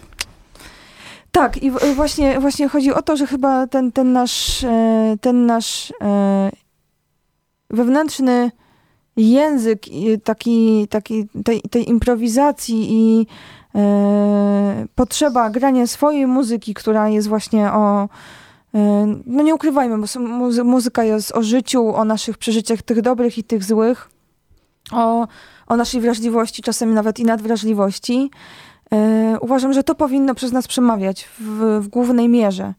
[1.32, 5.92] Tak, i właśnie, właśnie chodzi o to, że chyba ten, ten nasz, e, ten nasz
[6.00, 6.50] e,
[7.70, 8.50] wewnętrzny
[9.16, 9.82] język
[10.24, 13.26] taki, taki tej, tej improwizacji i
[14.94, 18.08] potrzeba grania swojej muzyki, która jest właśnie o
[18.74, 20.20] e, no nie ukrywajmy, bo
[20.64, 24.10] muzyka jest o życiu, o naszych przeżyciach, tych dobrych i tych złych,
[24.92, 25.26] o,
[25.66, 28.30] o naszej wrażliwości, czasem nawet i nadwrażliwości.
[28.92, 32.74] E, uważam, że to powinno przez nas przemawiać w, w głównej mierze.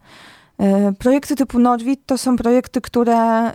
[0.58, 3.52] E, projekty typu Nordwit to są projekty, które e,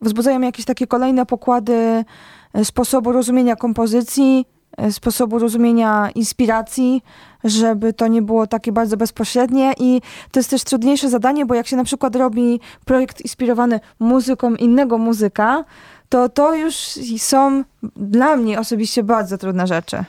[0.00, 2.04] wzbudzają jakieś takie kolejne pokłady
[2.52, 4.59] e, sposobu rozumienia kompozycji, e,
[4.90, 7.02] sposobu rozumienia inspiracji,
[7.44, 11.66] żeby to nie było takie bardzo bezpośrednie i to jest też trudniejsze zadanie, bo jak
[11.66, 15.64] się na przykład robi projekt inspirowany muzyką innego muzyka,
[16.08, 16.74] to to już
[17.18, 17.64] są
[17.96, 20.04] dla mnie osobiście bardzo trudne rzeczy.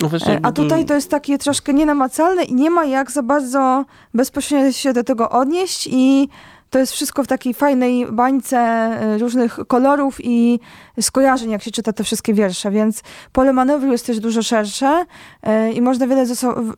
[0.00, 3.22] No właśnie, E, A tutaj to jest takie troszkę nienamacalne i nie ma jak za
[3.22, 6.28] bardzo bezpośrednio się do tego odnieść i
[6.70, 10.60] to jest wszystko w takiej fajnej bańce e, różnych kolorów i
[11.00, 13.02] skojarzeń, jak się czyta te wszystkie wiersze, więc
[13.32, 15.04] pole manewru jest też dużo szersze
[15.42, 16.26] e, i można wiele,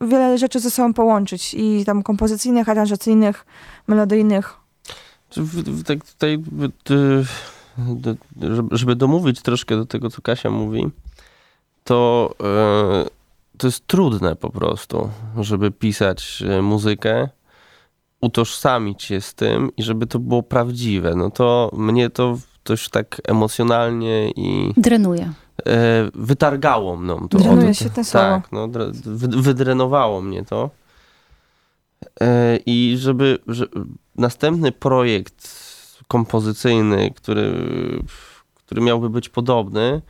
[0.01, 3.45] wiele rzeczy ze sobą połączyć i tam kompozycyjnych, aranżacyjnych,
[3.87, 4.53] melodyjnych.
[5.85, 6.43] Tak tutaj,
[8.71, 10.87] żeby- domówić troszkę do tego, co Kasia mówi,
[11.83, 13.05] to, e,
[13.57, 17.29] to jest trudne po prostu, żeby pisać muzykę,
[18.23, 21.15] utożsamić się z tym i żeby to było prawdziwe.
[21.15, 25.33] No to mnie to też tak emocjonalnie i Drenuje.
[25.67, 27.37] e, wytargało mną to.
[27.37, 28.25] Drenuje, od- świetne słowo.
[28.25, 30.69] Tak, no, dre- wy, wydrenowało mnie to.
[32.21, 33.65] E, I żeby, że,
[34.15, 35.63] następny projekt
[36.07, 37.53] kompozycyjny, który,
[38.55, 40.01] który miałby być podobny,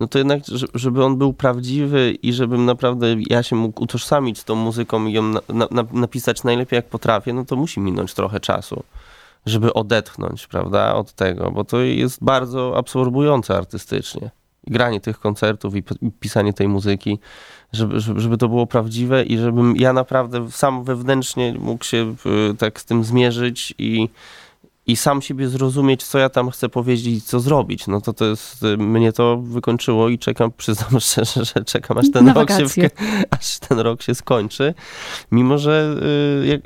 [0.00, 4.38] no to jednak, że- żeby on był prawdziwy i żebym naprawdę ja się mógł utożsamić
[4.38, 7.80] z tą muzyką i ją na, na, na, napisać najlepiej jak potrafię, no to musi
[7.80, 8.82] minąć trochę czasu,
[9.46, 14.30] żeby odetchnąć, prawda, od tego, bo to jest bardzo absorbujące artystycznie.
[14.66, 15.82] Granie tych koncertów i,
[16.20, 17.18] pisanie tej muzyki,
[17.72, 22.14] żeby, żeby, żeby to było prawdziwe i żebym ja naprawdę sam wewnętrznie mógł się
[22.52, 24.08] y, tak z tym zmierzyć i,
[24.88, 27.86] i sam siebie zrozumieć, co ja tam chcę powiedzieć i co zrobić.
[27.86, 32.10] No to to jest, y, mnie to wykończyło i czekam, przyznam szczerze, że czekam aż
[32.10, 32.90] ten, Na rok się,
[33.38, 34.74] aż ten rok się skończy.
[35.32, 35.96] Mimo, że
[36.42, 36.60] y, jak,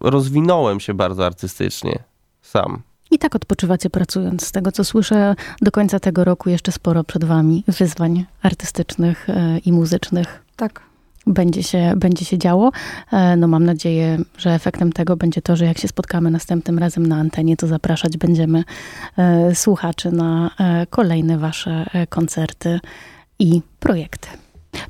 [0.00, 2.02] rozwinąłem się bardzo artystycznie
[2.42, 2.82] sam.
[3.10, 4.46] I tak odpoczywacie pracując.
[4.46, 9.58] Z tego, co słyszę, do końca tego roku jeszcze sporo przed wami wyzwań artystycznych e,
[9.58, 10.44] i muzycznych.
[10.56, 10.91] Tak.
[11.26, 12.70] Będzie się, będzie się działo.
[13.12, 17.06] E, no mam nadzieję, że efektem tego będzie to, że jak się spotkamy następnym razem
[17.06, 18.64] na antenie, to zapraszać będziemy
[19.16, 22.80] e, słuchaczy na e, kolejne wasze koncerty
[23.38, 24.28] i projekty.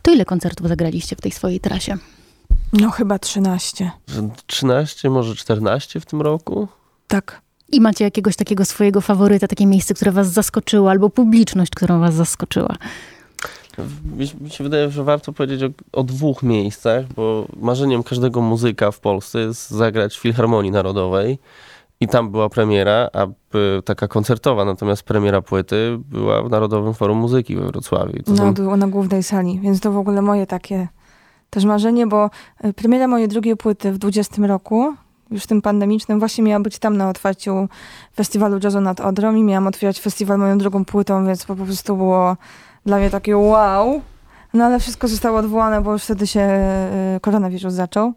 [0.03, 1.97] To ile koncertów zagraliście w tej swojej trasie?
[2.73, 3.91] No chyba 13.
[4.47, 6.69] 13, może 14 w tym roku?
[7.09, 7.43] Tak.
[7.73, 12.15] I macie jakiegoś takiego swojego faworyta, takie miejsce, które was zaskoczyło, albo publiczność, którą was
[12.15, 12.77] zaskoczyła?
[14.41, 19.01] Mi się wydaje, że warto powiedzieć o, o, dwóch miejscach, bo marzeniem każdego muzyka w
[19.01, 21.39] Polsce jest zagrać w Filharmonii Narodowej.
[22.01, 23.27] I tam była premiera, a
[23.85, 28.23] taka koncertowa, natomiast premiera płyty była w Narodowym Forum Muzyki we Wrocławiu.
[28.23, 28.77] To no, są...
[28.77, 30.89] na głównej sali, więc to w ogóle moje takie
[31.51, 32.31] też marzenie, bo
[32.61, 34.95] e, premiera mojej drugiej płyty w 20 roku,
[35.31, 37.69] już tym pandemicznym, właśnie miała być tam na otwarciu
[38.17, 42.37] festiwalu jazzu nad Odrą i miałam otwierać festiwal moją drugą płytą, więc po prostu było
[42.87, 44.01] dla mnie takie wow.
[44.55, 48.13] No ale wszystko zostało odwołane, bo już wtedy się e, koronawirus zaczął.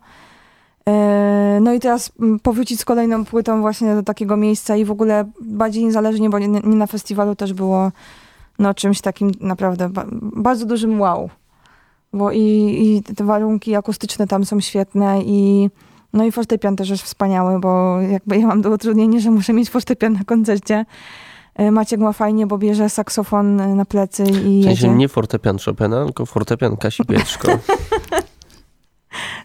[0.89, 2.11] E, no i teraz
[2.43, 6.47] powrócić z kolejną płytą właśnie do takiego miejsca i w ogóle bardziej niezależnie, bo nie,
[6.47, 7.91] na festiwalu też było
[8.59, 11.29] no czymś takim naprawdę ba bardzo dużym wow.
[12.13, 15.69] Bo i, i te warunki akustyczne tam są świetne i
[16.13, 19.69] no i fortepian też jest wspaniały, bo jakby ja mam do utrudnienia, że muszę mieć
[19.69, 20.85] fortepian na koncercie.
[21.55, 25.57] E, Maciek ma fajnie, bo bierze saksofon e, na plecy i W sensie nie fortepian
[25.65, 27.59] Chopina, tylko fortepian Kasi Pietrzko.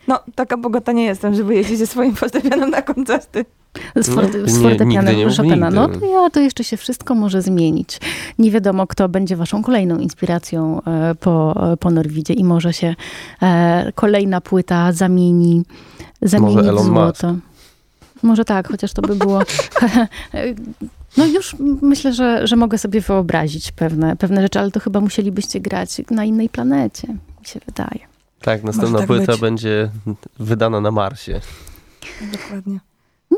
[0.08, 3.44] no, taka bogata nie jestem, żeby jeździć ze swoim fortepianem na koncerty.
[3.96, 5.70] Z, forte, no, z fortepianem nie, Chopina.
[5.70, 8.00] No to ja, to jeszcze się wszystko może zmienić.
[8.38, 12.94] Nie wiadomo, kto będzie waszą kolejną inspiracją e, po, po Norwidzie i może się
[13.94, 15.62] kolejna płyta zamieni,
[16.22, 17.32] zamieni może w złoto.
[17.32, 17.44] Musk.
[18.22, 19.40] Może tak, chociaż to by było
[21.16, 25.60] No już myślę, że, że mogę sobie wyobrazić pewne, pewne rzeczy, ale to chyba musielibyście
[25.60, 27.08] grać na innej planecie,
[27.40, 28.00] mi się wydaje.
[28.40, 29.40] Tak, następna tak płyta być.
[29.40, 29.90] będzie
[30.38, 31.40] wydana na Marsie.
[32.32, 32.80] Dokładnie.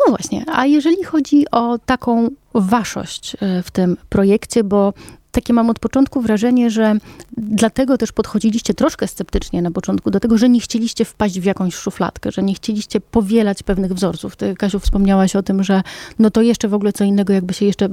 [0.06, 4.92] No właśnie, a jeżeli chodzi o taką waszość e, w tym projekcie, bo
[5.32, 6.94] takie mam od początku wrażenie, że
[7.36, 11.74] dlatego też podchodziliście troszkę sceptycznie na początku do tego, że nie chcieliście wpaść w jakąś
[11.74, 14.36] szufladkę, że nie chcieliście powielać pewnych wzorców.
[14.36, 15.82] Ty, Kasiu, wspomniałaś o tym, że
[16.18, 17.88] no to jeszcze w ogóle co innego, jakby się jeszcze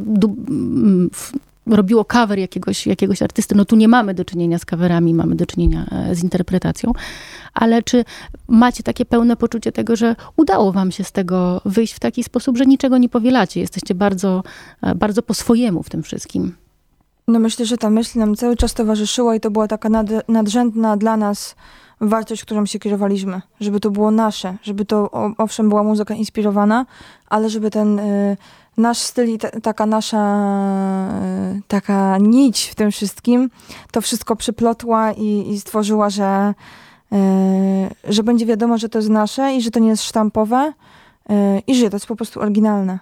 [1.69, 3.55] robiło cover jakiegoś, jakiegoś artysty.
[3.55, 6.91] No tu nie mamy do czynienia z coverami, mamy do czynienia e, z interpretacją.
[7.53, 8.05] Ale czy
[8.47, 12.58] macie takie pełne poczucie tego, że udało wam się z tego wyjść w taki sposób,
[12.58, 13.60] że niczego nie powielacie?
[13.60, 14.43] Jesteście bardzo,
[14.82, 16.55] e, bardzo po swojemu w tym wszystkim.
[17.27, 20.97] No myślę, że ta myśl nam cały czas towarzyszyła i to była taka nad, nadrzędna
[20.97, 21.55] dla nas
[22.01, 23.41] wartość, którą się kierowaliśmy.
[23.60, 26.86] Żeby to było nasze, żeby to owszem była muzyka inspirowana,
[27.29, 28.38] ale żeby ten y,
[28.79, 30.23] nasz styl i ta, taka nasza
[31.57, 33.49] y, taka nić w tym wszystkim
[33.91, 36.53] to wszystko przyplotła i, i stworzyła, że,
[37.13, 40.73] y, że będzie wiadomo, że to jest nasze i że to nie jest sztampowe
[41.29, 41.33] y,
[41.67, 42.99] i że to jest po prostu oryginalne.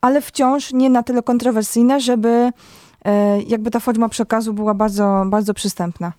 [0.00, 2.52] Ale wciąż nie na tyle kontrowersyjne, żeby
[3.06, 6.12] E, jakby ta forma przekazu była bardzo, bardzo przystępna.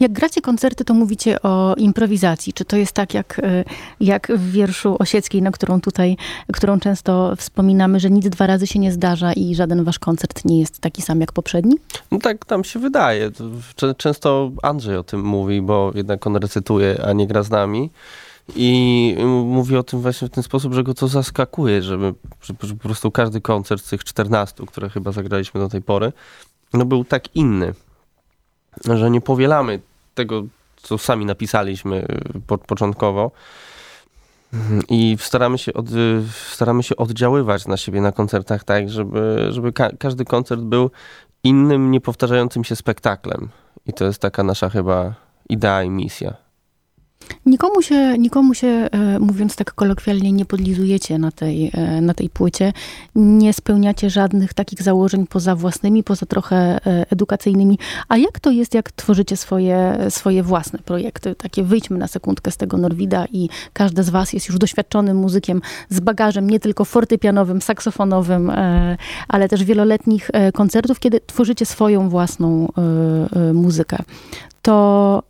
[0.00, 2.52] Jak gracie koncerty, to mówicie o improwizacji.
[2.52, 3.64] Czy to jest tak, jak, e,
[4.00, 6.16] jak w wierszu Osieckiej, na którą tutaj,
[6.52, 10.60] którą często wspominamy, że nic dwa razy się nie zdarza i żaden wasz koncert nie
[10.60, 11.76] jest taki sam jak poprzedni?
[12.10, 13.30] No tak tam się wydaje.
[13.96, 17.90] Często Andrzej o tym mówi, bo jednak on recytuje, a nie gra z nami.
[18.56, 21.98] I mówi o tym właśnie w ten sposób, że go to zaskakuje, że,
[22.42, 26.12] że po prostu każdy koncert z tych 14, które chyba zagraliśmy do tej pory,
[26.72, 27.74] no był tak inny,
[28.84, 29.80] że nie powielamy
[30.14, 30.42] tego,
[30.76, 32.06] co sami napisaliśmy
[32.36, 33.30] y, po, początkowo
[34.88, 35.86] i staramy się, od,
[36.50, 40.90] staramy się oddziaływać na siebie na koncertach tak, żeby, żeby ka każdy koncert był
[41.44, 43.48] innym, niepowtarzającym się spektaklem.
[43.86, 45.14] I to jest taka nasza chyba
[45.48, 46.41] idea i misja.
[47.46, 52.30] Nikomu się, nikomu się, e, mówiąc tak kolokwialnie, nie podlizujecie na tej, e, na tej
[52.30, 52.72] płycie.
[53.14, 57.78] Nie spełniacie żadnych takich założeń poza własnymi, poza trochę e, edukacyjnymi.
[58.08, 61.34] A jak to jest, jak tworzycie swoje, swoje własne projekty?
[61.34, 65.60] Takie wyjdźmy na sekundkę z tego Norwida i każdy z was jest już doświadczonym muzykiem
[65.88, 68.52] z bagażem nie tylko fortepianowym, saksofonowym,
[69.28, 72.68] ale też wieloletnich koncertów, kiedy tworzycie swoją własną
[73.52, 73.98] muzykę.
[74.62, 75.22] To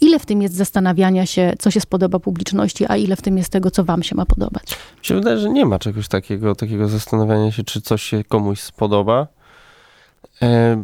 [0.00, 3.52] ile w tym jest zastanawiania się, co się spodoba publiczności, a ile w tym jest
[3.52, 4.78] tego, co wam się ma podobać?
[4.98, 8.60] Mi się wydaje, że nie ma czegoś takiego, takiego zastanawiania się, czy coś się komuś
[8.60, 9.26] spodoba.
[10.42, 10.82] E,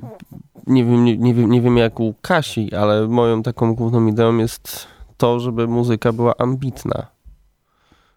[0.66, 4.36] nie, wiem, nie, nie, wiem, nie wiem jak u Kasi, ale moją taką główną ideą
[4.36, 7.06] jest to, żeby muzyka była ambitna.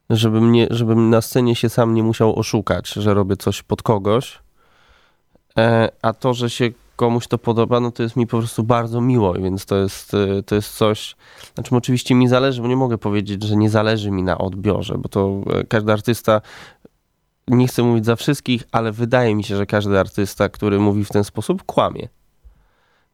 [0.10, 4.40] Żebym, nie, żebym na scenie się sam nie musiał oszukać, że robię coś pod kogoś.
[5.58, 9.02] E, a to, że się komuś to podoba, no to jest mi po prostu bardzo
[9.02, 11.16] miło, więc to jest, y, to jest coś,
[11.56, 15.10] znaczy oczywiście mi zależy, bo nie mogę powiedzieć, że nie zależy mi na odbiorze, bo
[15.10, 16.42] to y, każdy artysta,
[17.48, 21.10] nie chcę mówić za wszystkich, ale wydaje mi się, że każdy artysta, który mówi w
[21.10, 22.10] ten sposób, kłamie.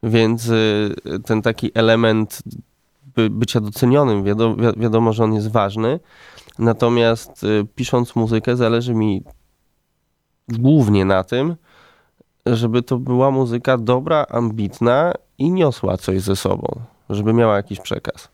[0.03, 2.41] Więc y, ten taki element
[3.15, 5.99] by, bycia docenionym, wiadomo, wiadomo, że on jest ważny,
[6.59, 9.23] natomiast pisząc muzykę zależy mi
[10.47, 11.55] głównie na tym,
[12.45, 16.67] żeby to była muzyka dobra, ambitna i niosła coś ze sobą,
[17.10, 18.30] żeby miała jakiś przekaz.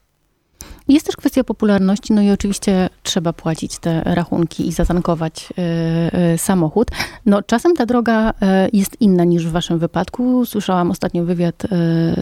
[0.88, 6.38] Jest też kwestia popularności, no i oczywiście trzeba płacić te rachunki i zatankować y, y,
[6.38, 6.88] samochód.
[7.26, 8.34] No czasem ta droga y,
[8.74, 10.46] jest inna niż w waszym wypadku.
[10.46, 11.64] Słyszałam ostatnio wywiad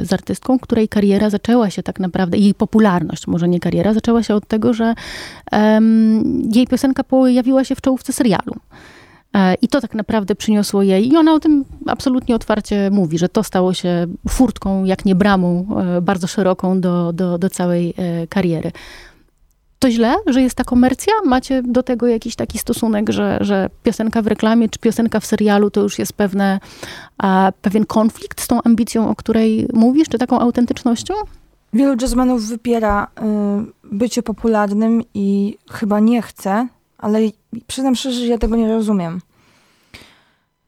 [0.04, 4.36] z artystką, której kariera zaczęła się tak naprawdę, jej popularność, może nie kariera, zaczęła się
[4.36, 4.94] od tego, że
[6.54, 8.54] jej piosenka pojawiła się w czołówce serialu.
[9.36, 13.30] E, I to tak naprawdę przyniosło jej, i ona o tym absolutnie otwarcie mówi, że
[13.30, 15.68] to stało się furtką, jak nie bramą,
[15.98, 18.72] e, bardzo szeroką do, do, do całej e, kariery.
[19.80, 21.14] To źle, że jest ta komercja?
[21.26, 25.70] Macie do tego jakiś taki stosunek, że, że piosenka w reklamie czy piosenka w serialu
[25.70, 26.60] to już jest pewne,
[27.18, 31.14] a, pewien konflikt z tą ambicją, o której mówisz, czy taką autentycznością?
[31.74, 33.08] Wielu jazzmenów wypiera
[33.84, 37.20] y, bycie popularnym i chyba nie chce, ale
[37.68, 39.22] przyznam szczerze, że ja tego nie rozumiem.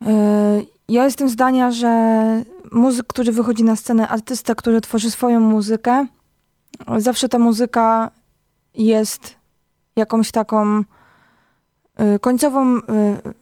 [0.06, 6.06] E, ja jestem zdania, że muzyk, który wychodzi na scenę, artysta, który tworzy swoją muzykę,
[6.98, 8.12] zawsze ta muzyka
[8.74, 9.36] jest
[9.96, 10.84] jakąś taką
[11.96, 12.82] e, końcową, e,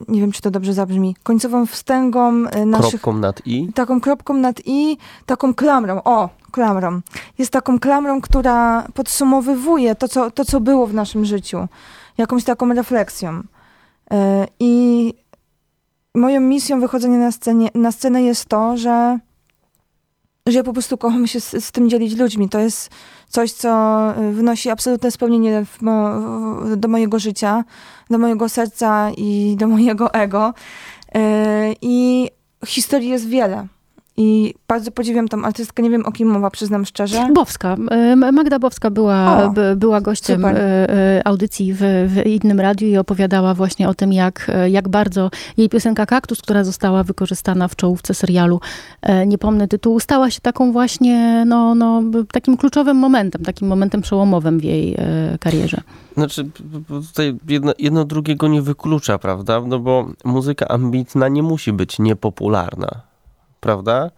[0.08, 2.32] nie wiem czy to dobrze zabrzmi, końcową wstęgą
[2.66, 2.90] naszych...
[2.90, 3.72] Kropką nad i?
[3.72, 7.00] Taką kropką nad i, taką klamrą, o, klamrą.
[7.38, 11.68] Jest taką klamrą, która podsumowywuje to, co, to, co było w naszym życiu
[12.18, 13.42] jakąś taką refleksją.
[14.10, 15.14] E, I
[16.14, 19.18] moją misją wychodzenia na, scenie, na scenę jest to, że,
[20.46, 22.48] że ja po prostu kocham się z, z tym dzielić ludźmi.
[22.48, 22.90] To jest
[23.28, 25.64] coś, co wnosi absolutne spełnienie
[26.76, 27.64] do mojego życia,
[28.10, 30.54] do mojego serca i do mojego ego.
[31.14, 32.28] E, I
[32.66, 33.66] historii jest wiele.
[34.16, 37.28] I bardzo podziwiam tą artystkę, nie wiem o kim mowa, przyznam szczerze.
[37.34, 37.76] Bowska.
[38.32, 40.56] Magda Bowska była, była gościem super.
[40.56, 44.88] E, e, audycji w, w, innym radiu i opowiadała właśnie o tym, jak, e, jak
[44.88, 48.60] bardzo jej piosenka Kaktus, która została wykorzystana w czołówce serialu,
[49.26, 52.02] nie pomnę tytułu, stała się taką właśnie, no, no,
[52.32, 54.96] takim kluczowym momentem, takim momentem przełomowym w jej
[55.40, 55.80] karierze.
[56.16, 56.50] Znaczy,
[56.88, 59.62] tutaj jedno, jedno drugiego nie wyklucza, prawda?
[59.66, 63.15] No bo muzyka ambitna nie musi być niepopularna
[63.60, 64.10] prawda?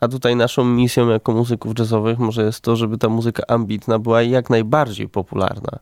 [0.00, 4.22] A tutaj naszą misją jako muzyków jazzowych może jest to, żeby ta muzyka ambitna była
[4.22, 5.78] jak najbardziej popularna.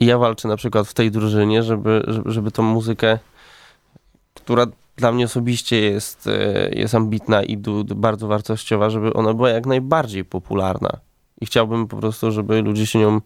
[0.00, 3.18] I ja walczę na przykład w tej drużynie, żeby, żeby, żeby tą muzykę,
[4.34, 7.56] która dla mnie osobiście jest, e, jest ambitna i
[7.96, 10.90] bardzo wartościowa, żeby ona była jak najbardziej popularna.
[11.40, 13.20] I chciałbym po prostu, żeby ludzie się nią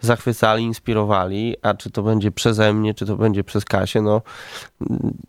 [0.00, 4.22] zachwycali, inspirowali, a czy to będzie przeze mnie, czy to będzie przez Kasię, no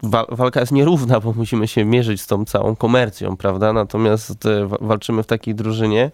[0.04, 3.74] wa walka jest nierówna, bo musimy się mierzyć z tą całą komercją, prawda?
[3.74, 6.12] Natomiast e, walczymy w takiej drużynie,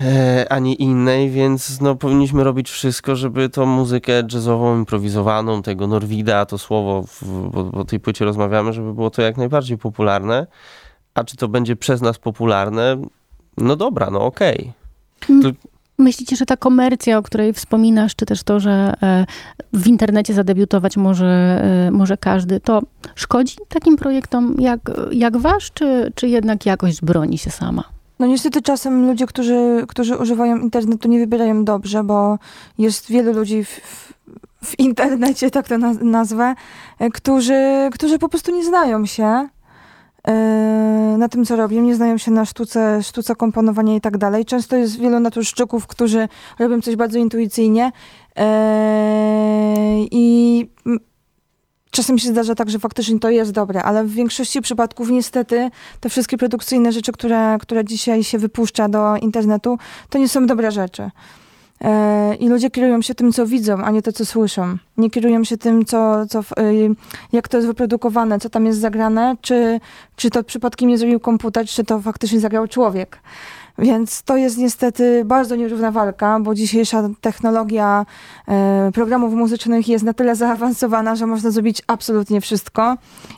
[0.00, 5.86] e, a nie innej, więc no, powinniśmy robić wszystko, żeby tą muzykę jazzową, improwizowaną, tego
[5.86, 10.46] Norwida, to słowo, bo o tej płycie rozmawiamy, żeby było to jak najbardziej popularne.
[11.14, 13.02] A czy to będzie przez nas popularne?
[13.56, 14.58] No dobra, no okej.
[14.58, 14.79] Okay.
[15.98, 19.26] Myślicie, że ta komercja, o której wspominasz, czy też to, że e,
[19.72, 21.26] w internecie zadebiutować może,
[21.86, 22.82] e, może każdy, to
[23.14, 24.80] szkodzi takim projektom jak,
[25.12, 27.84] jak wasz, czy, czy jednak jakość broni się sama?
[28.18, 32.38] No niestety czasem ludzie, którzy, którzy używają internetu nie wybierają dobrze, bo
[32.78, 33.80] jest wielu ludzi w,
[34.64, 36.54] w internecie, tak to nazwę,
[36.98, 39.48] e, którzy, którzy po prostu nie znają się
[41.18, 44.44] na tym, co robią, nie znają się na sztuce, sztuce komponowania i tak dalej.
[44.44, 46.28] Często jest wielu naturszczyków, którzy
[46.58, 47.92] robią coś bardzo intuicyjnie
[48.36, 50.66] e, i
[51.90, 56.08] czasem się zdarza tak, że faktycznie to jest dobre, ale w większości przypadków niestety te
[56.08, 59.78] wszystkie produkcyjne rzeczy, które, które dzisiaj się wypuszcza do internetu,
[60.08, 61.10] to nie są dobre rzeczy.
[61.84, 64.76] E, I ludzie kierują się tym, co widzą, a nie to, co słyszą.
[64.96, 66.44] Nie kierują się tym, co, co, y,
[67.32, 69.80] jak to jest wyprodukowane, co tam jest zagrane, czy,
[70.16, 73.20] czy to przypadkiem nie zrobił komputer, czy to faktycznie zagrał człowiek.
[73.78, 78.06] Więc to jest niestety bardzo nierówna walka, bo dzisiejsza technologia
[78.48, 82.96] e, programów muzycznych jest na tyle zaawansowana, że można zrobić absolutnie wszystko.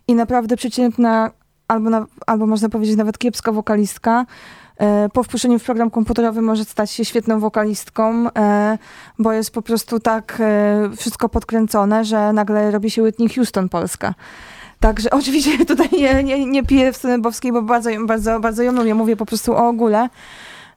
[0.09, 1.31] I naprawdę przeciętna,
[1.69, 4.27] albo, na, albo można powiedzieć nawet kiepska wokalistka,
[5.13, 8.79] po wpuszczeniu w program komputerowy może stać się świetną wokalistką, e,
[9.19, 14.15] bo jest po prostu tak e, wszystko podkręcone, że nagle robi się Whitney Houston Polska.
[14.81, 18.73] Także oczywiście tutaj nie, nie, nie piję w stronę bowskiej, bo bardzo, bardzo, bardzo ją
[18.73, 18.95] lubię.
[18.95, 20.09] Mówię po prostu o ogóle.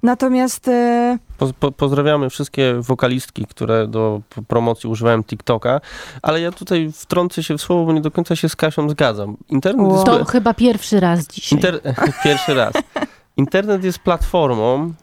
[0.03, 5.81] Natomiast e, Po, po, pozdrawiamy wszystkie wokalistki, które do promocji używają TikToka,
[6.21, 9.37] ale ja tutaj wtrącę się w słowo, bo nie do końca się z Kasią zgadzam.
[9.49, 9.93] Internet Wow.
[9.93, 10.05] jest...
[10.05, 11.57] To chyba pierwszy raz dzisiaj.
[11.57, 11.79] Inter...
[12.23, 12.73] Pierwszy raz.
[13.38, 14.93] Internet jest platformą,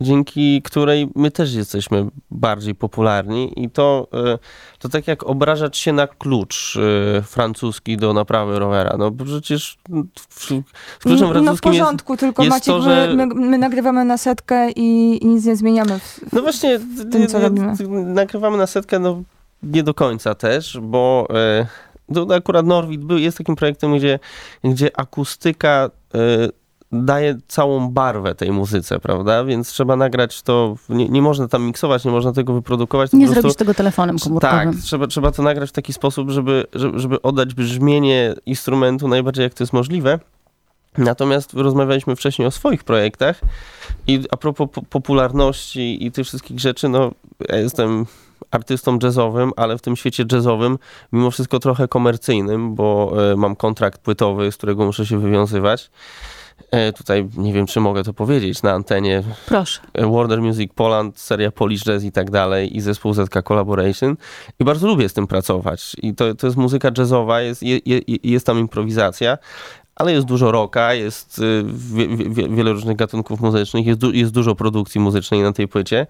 [0.00, 4.38] dzięki której my też jesteśmy bardziej popularni i to, e,
[4.78, 6.78] to tak jak obrażać się na klucz
[7.18, 8.96] e, francuski do naprawy rowera.
[8.98, 9.78] No przecież
[10.28, 10.46] w, z
[10.98, 11.84] kluczem no w francuskim jest...
[11.84, 15.44] porządku, tylko jest Maciek, to, że- my, my, my nagrywamy na setkę i, i nic
[15.44, 15.98] nie zmieniamy.
[15.98, 16.80] W, No właśnie,
[17.12, 17.72] tym, co robimy.
[18.04, 19.22] nagrywamy na setkę, no
[19.62, 21.66] nie do końca też, bo e,
[22.08, 24.18] no, akurat Norwid był, jest takim projektem, gdzie,
[24.64, 26.18] gdzie akustyka e,
[26.92, 29.44] daje całą barwę tej muzyce, prawda?
[29.44, 33.12] Więc trzeba nagrać to, nie, nie można tam miksować, nie można tego wyprodukować.
[33.12, 34.82] Nie prostu, zrobisz tego telefonem tak, komórkowym.
[34.82, 39.64] trzeba, trzeba to nagrać w taki sposób, żeby, żeby, oddać brzmienie instrumentu najbardziej jak to
[39.64, 40.18] jest możliwe.
[40.98, 43.40] Natomiast rozmawialiśmy wcześniej o swoich projektach
[44.06, 47.10] i a propos po- popularności i tych wszystkich rzeczy, no
[47.48, 48.06] ja jestem
[48.50, 50.78] artystą jazzowym, ale w tym świecie jazzowym
[51.12, 55.90] mimo wszystko trochę komercyjnym, bo e, mam kontrakt płytowy, z którego muszę się wywiązywać.
[56.70, 59.22] E, tutaj nie wiem, czy mogę to powiedzieć na antenie.
[59.46, 59.80] Proszę.
[59.94, 64.16] E, Warner Music Poland, seria Polish Jazz i tak dalej i zespół ZK Collaboration
[64.58, 68.00] i bardzo lubię z tym pracować i to, to jest muzyka jazzowa, jest, je, je,
[68.22, 69.38] jest tam improwizacja,
[69.94, 74.32] ale jest dużo rocka, jest y, wie, wie, wiele różnych gatunków muzycznych, jest, du, jest
[74.32, 76.06] dużo produkcji muzycznej na tej płycie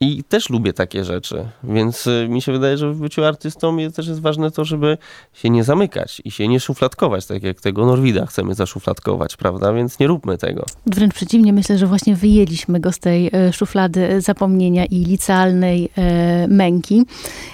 [0.00, 4.08] i też lubię takie rzeczy, więc y, mi się wydaje, że w byciu artystą też
[4.08, 4.98] jest ważne to, żeby
[5.32, 9.98] się nie zamykać i się nie szufladkować, tak jak tego Norwida chcemy zaszufladkować, prawda, więc
[9.98, 10.64] nie róbmy tego.
[10.86, 16.48] Wręcz przeciwnie, myślę, że właśnie wyjęliśmy go z tej e, szuflady zapomnienia i licealnej e,
[16.48, 17.06] męki.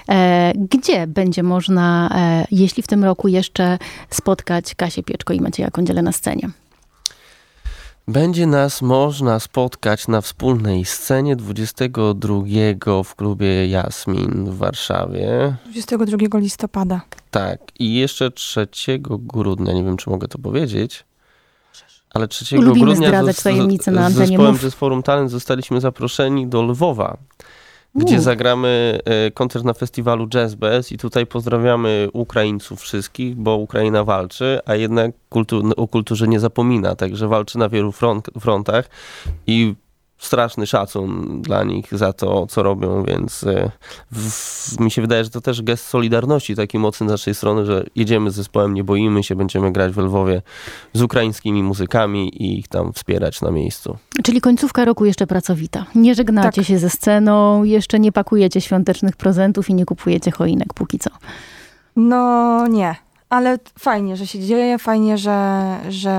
[0.09, 3.79] E, gdzie będzie można, e, jeśli w tym roku jeszcze
[4.11, 6.62] spotkać Kasię Pieczko i Macieja Kądziele na scenie?
[8.09, 12.35] Będzie nas można spotkać na wspólnej scenie 22
[13.05, 15.57] w klubie Jasmin w Warszawie.
[15.71, 17.01] 22 listopada.
[17.31, 18.69] Tak, i jeszcze 3
[19.03, 21.05] grudnia, nie wiem czy mogę to powiedzieć,
[22.15, 24.61] ale 3 Lubimy grudnia zdradzać z- tajemnice na z zespołem mów.
[24.63, 27.17] z Forum Talent zostaliśmy zaproszeni do Lwowa,
[27.95, 30.57] gdzie zagramy e, koncert na festiwalu Jazz
[30.93, 36.97] i tutaj pozdrawiamy Ukraińców wszystkich, bo Ukraina walczy, a jednak kultu- o kulturze nie zapomina,
[36.97, 38.89] także walczy na wielu front, frontach
[39.47, 39.75] i
[40.23, 43.71] straszny szacun dla nich za to, co robią, więc e,
[44.13, 47.67] w, w, mi się wydaje, że to też gest solidarności taki mocny z naszej strony,
[47.67, 50.43] że jedziemy z zespołem, nie boimy się, będziemy grać w Lwowie
[50.93, 53.97] z ukraińskimi muzykami i ich tam wspierać na miejscu.
[54.25, 55.87] Czyli końcówka roku jeszcze pracowita.
[55.95, 56.65] Nie żegnacie Tak.
[56.67, 61.11] się ze sceną, jeszcze nie pakujecie świątecznych prezentów i nie kupujecie choinek póki co.
[61.97, 62.97] No nie,
[63.33, 66.17] ale fajnie, że się dzieje, fajnie, że, że,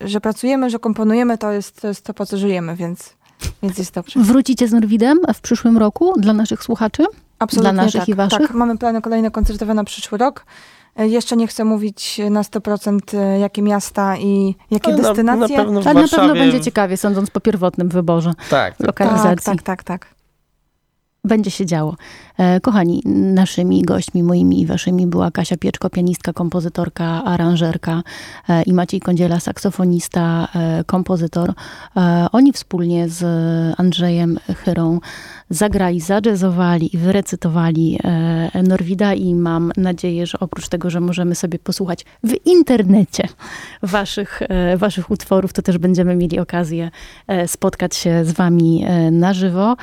[0.00, 3.14] że pracujemy, że komponujemy, to jest, to jest to, po co żyjemy, więc,
[3.62, 4.20] więc jest dobrze.
[4.20, 7.04] Wrócicie z Norwidem w przyszłym roku dla naszych słuchaczy?
[7.38, 8.38] Absolutnie Dla naszych tak, i waszych?
[8.38, 10.46] Tak, mamy plany kolejne koncertowe na przyszły rok.
[10.96, 15.56] E, Jeszcze nie chcę mówić na 100% e, jakie miasta i jakie Ale na, destynacje.
[15.56, 16.28] na pewno w Ale na Warszawie...
[16.28, 18.86] pewno będzie ciekawie, sądząc po pierwotnym wyborze Tak, tak.
[18.86, 19.44] lokalizacji.
[19.44, 20.13] tak, tak, tak, tak.
[21.24, 21.96] Będzie się działo.
[22.38, 23.02] E, Kochani,
[23.34, 28.02] naszymi gośćmi, moimi i waszymi była Kasia Pieczko, pianistka, kompozytorka, aranżerka
[28.48, 31.52] e, i Maciej Kądziela, saksofonista, e, kompozytor.
[32.32, 33.24] Oni wspólnie z
[33.80, 35.00] Andrzejem Chyrą
[35.50, 37.98] zagrali, zajazzowali i wyrecytowali
[38.68, 43.28] Norwida i mam nadzieję, że oprócz tego, że możemy sobie posłuchać w internecie
[43.82, 44.42] waszych,
[44.76, 46.90] waszych utworów, to też będziemy mieli okazję
[47.46, 49.76] spotkać się z wami na żywo.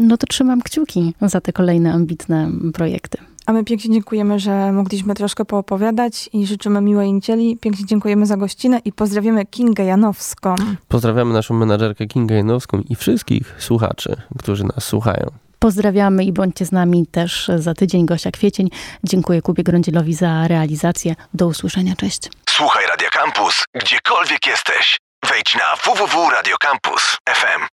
[0.00, 3.18] No to trzymam kciuki za te kolejne ambitne projekty.
[3.46, 7.56] A my pięknie dziękujemy, że mogliśmy troszkę poopowiadać i życzymy miłej niedzieli.
[7.56, 10.54] Pięknie dziękujemy za gościnę i pozdrawiamy Kingę Janowską.
[10.88, 15.30] Pozdrawiamy naszą menadżerkę Kingę Janowską i wszystkich słuchaczy, którzy nas słuchają.
[15.58, 18.06] Pozdrawiamy i bądźcie z nami też za tydzień.
[18.06, 18.68] Gosia Kwiecień.
[19.04, 21.14] Dziękuję Kubie Grądzielowi za realizację.
[21.34, 21.96] Do usłyszenia.
[21.96, 22.30] Cześć.
[22.50, 24.98] Słuchaj Radio Campus, gdziekolwiek jesteś.
[25.28, 27.60] Wejdź na www.radiocampus.fm.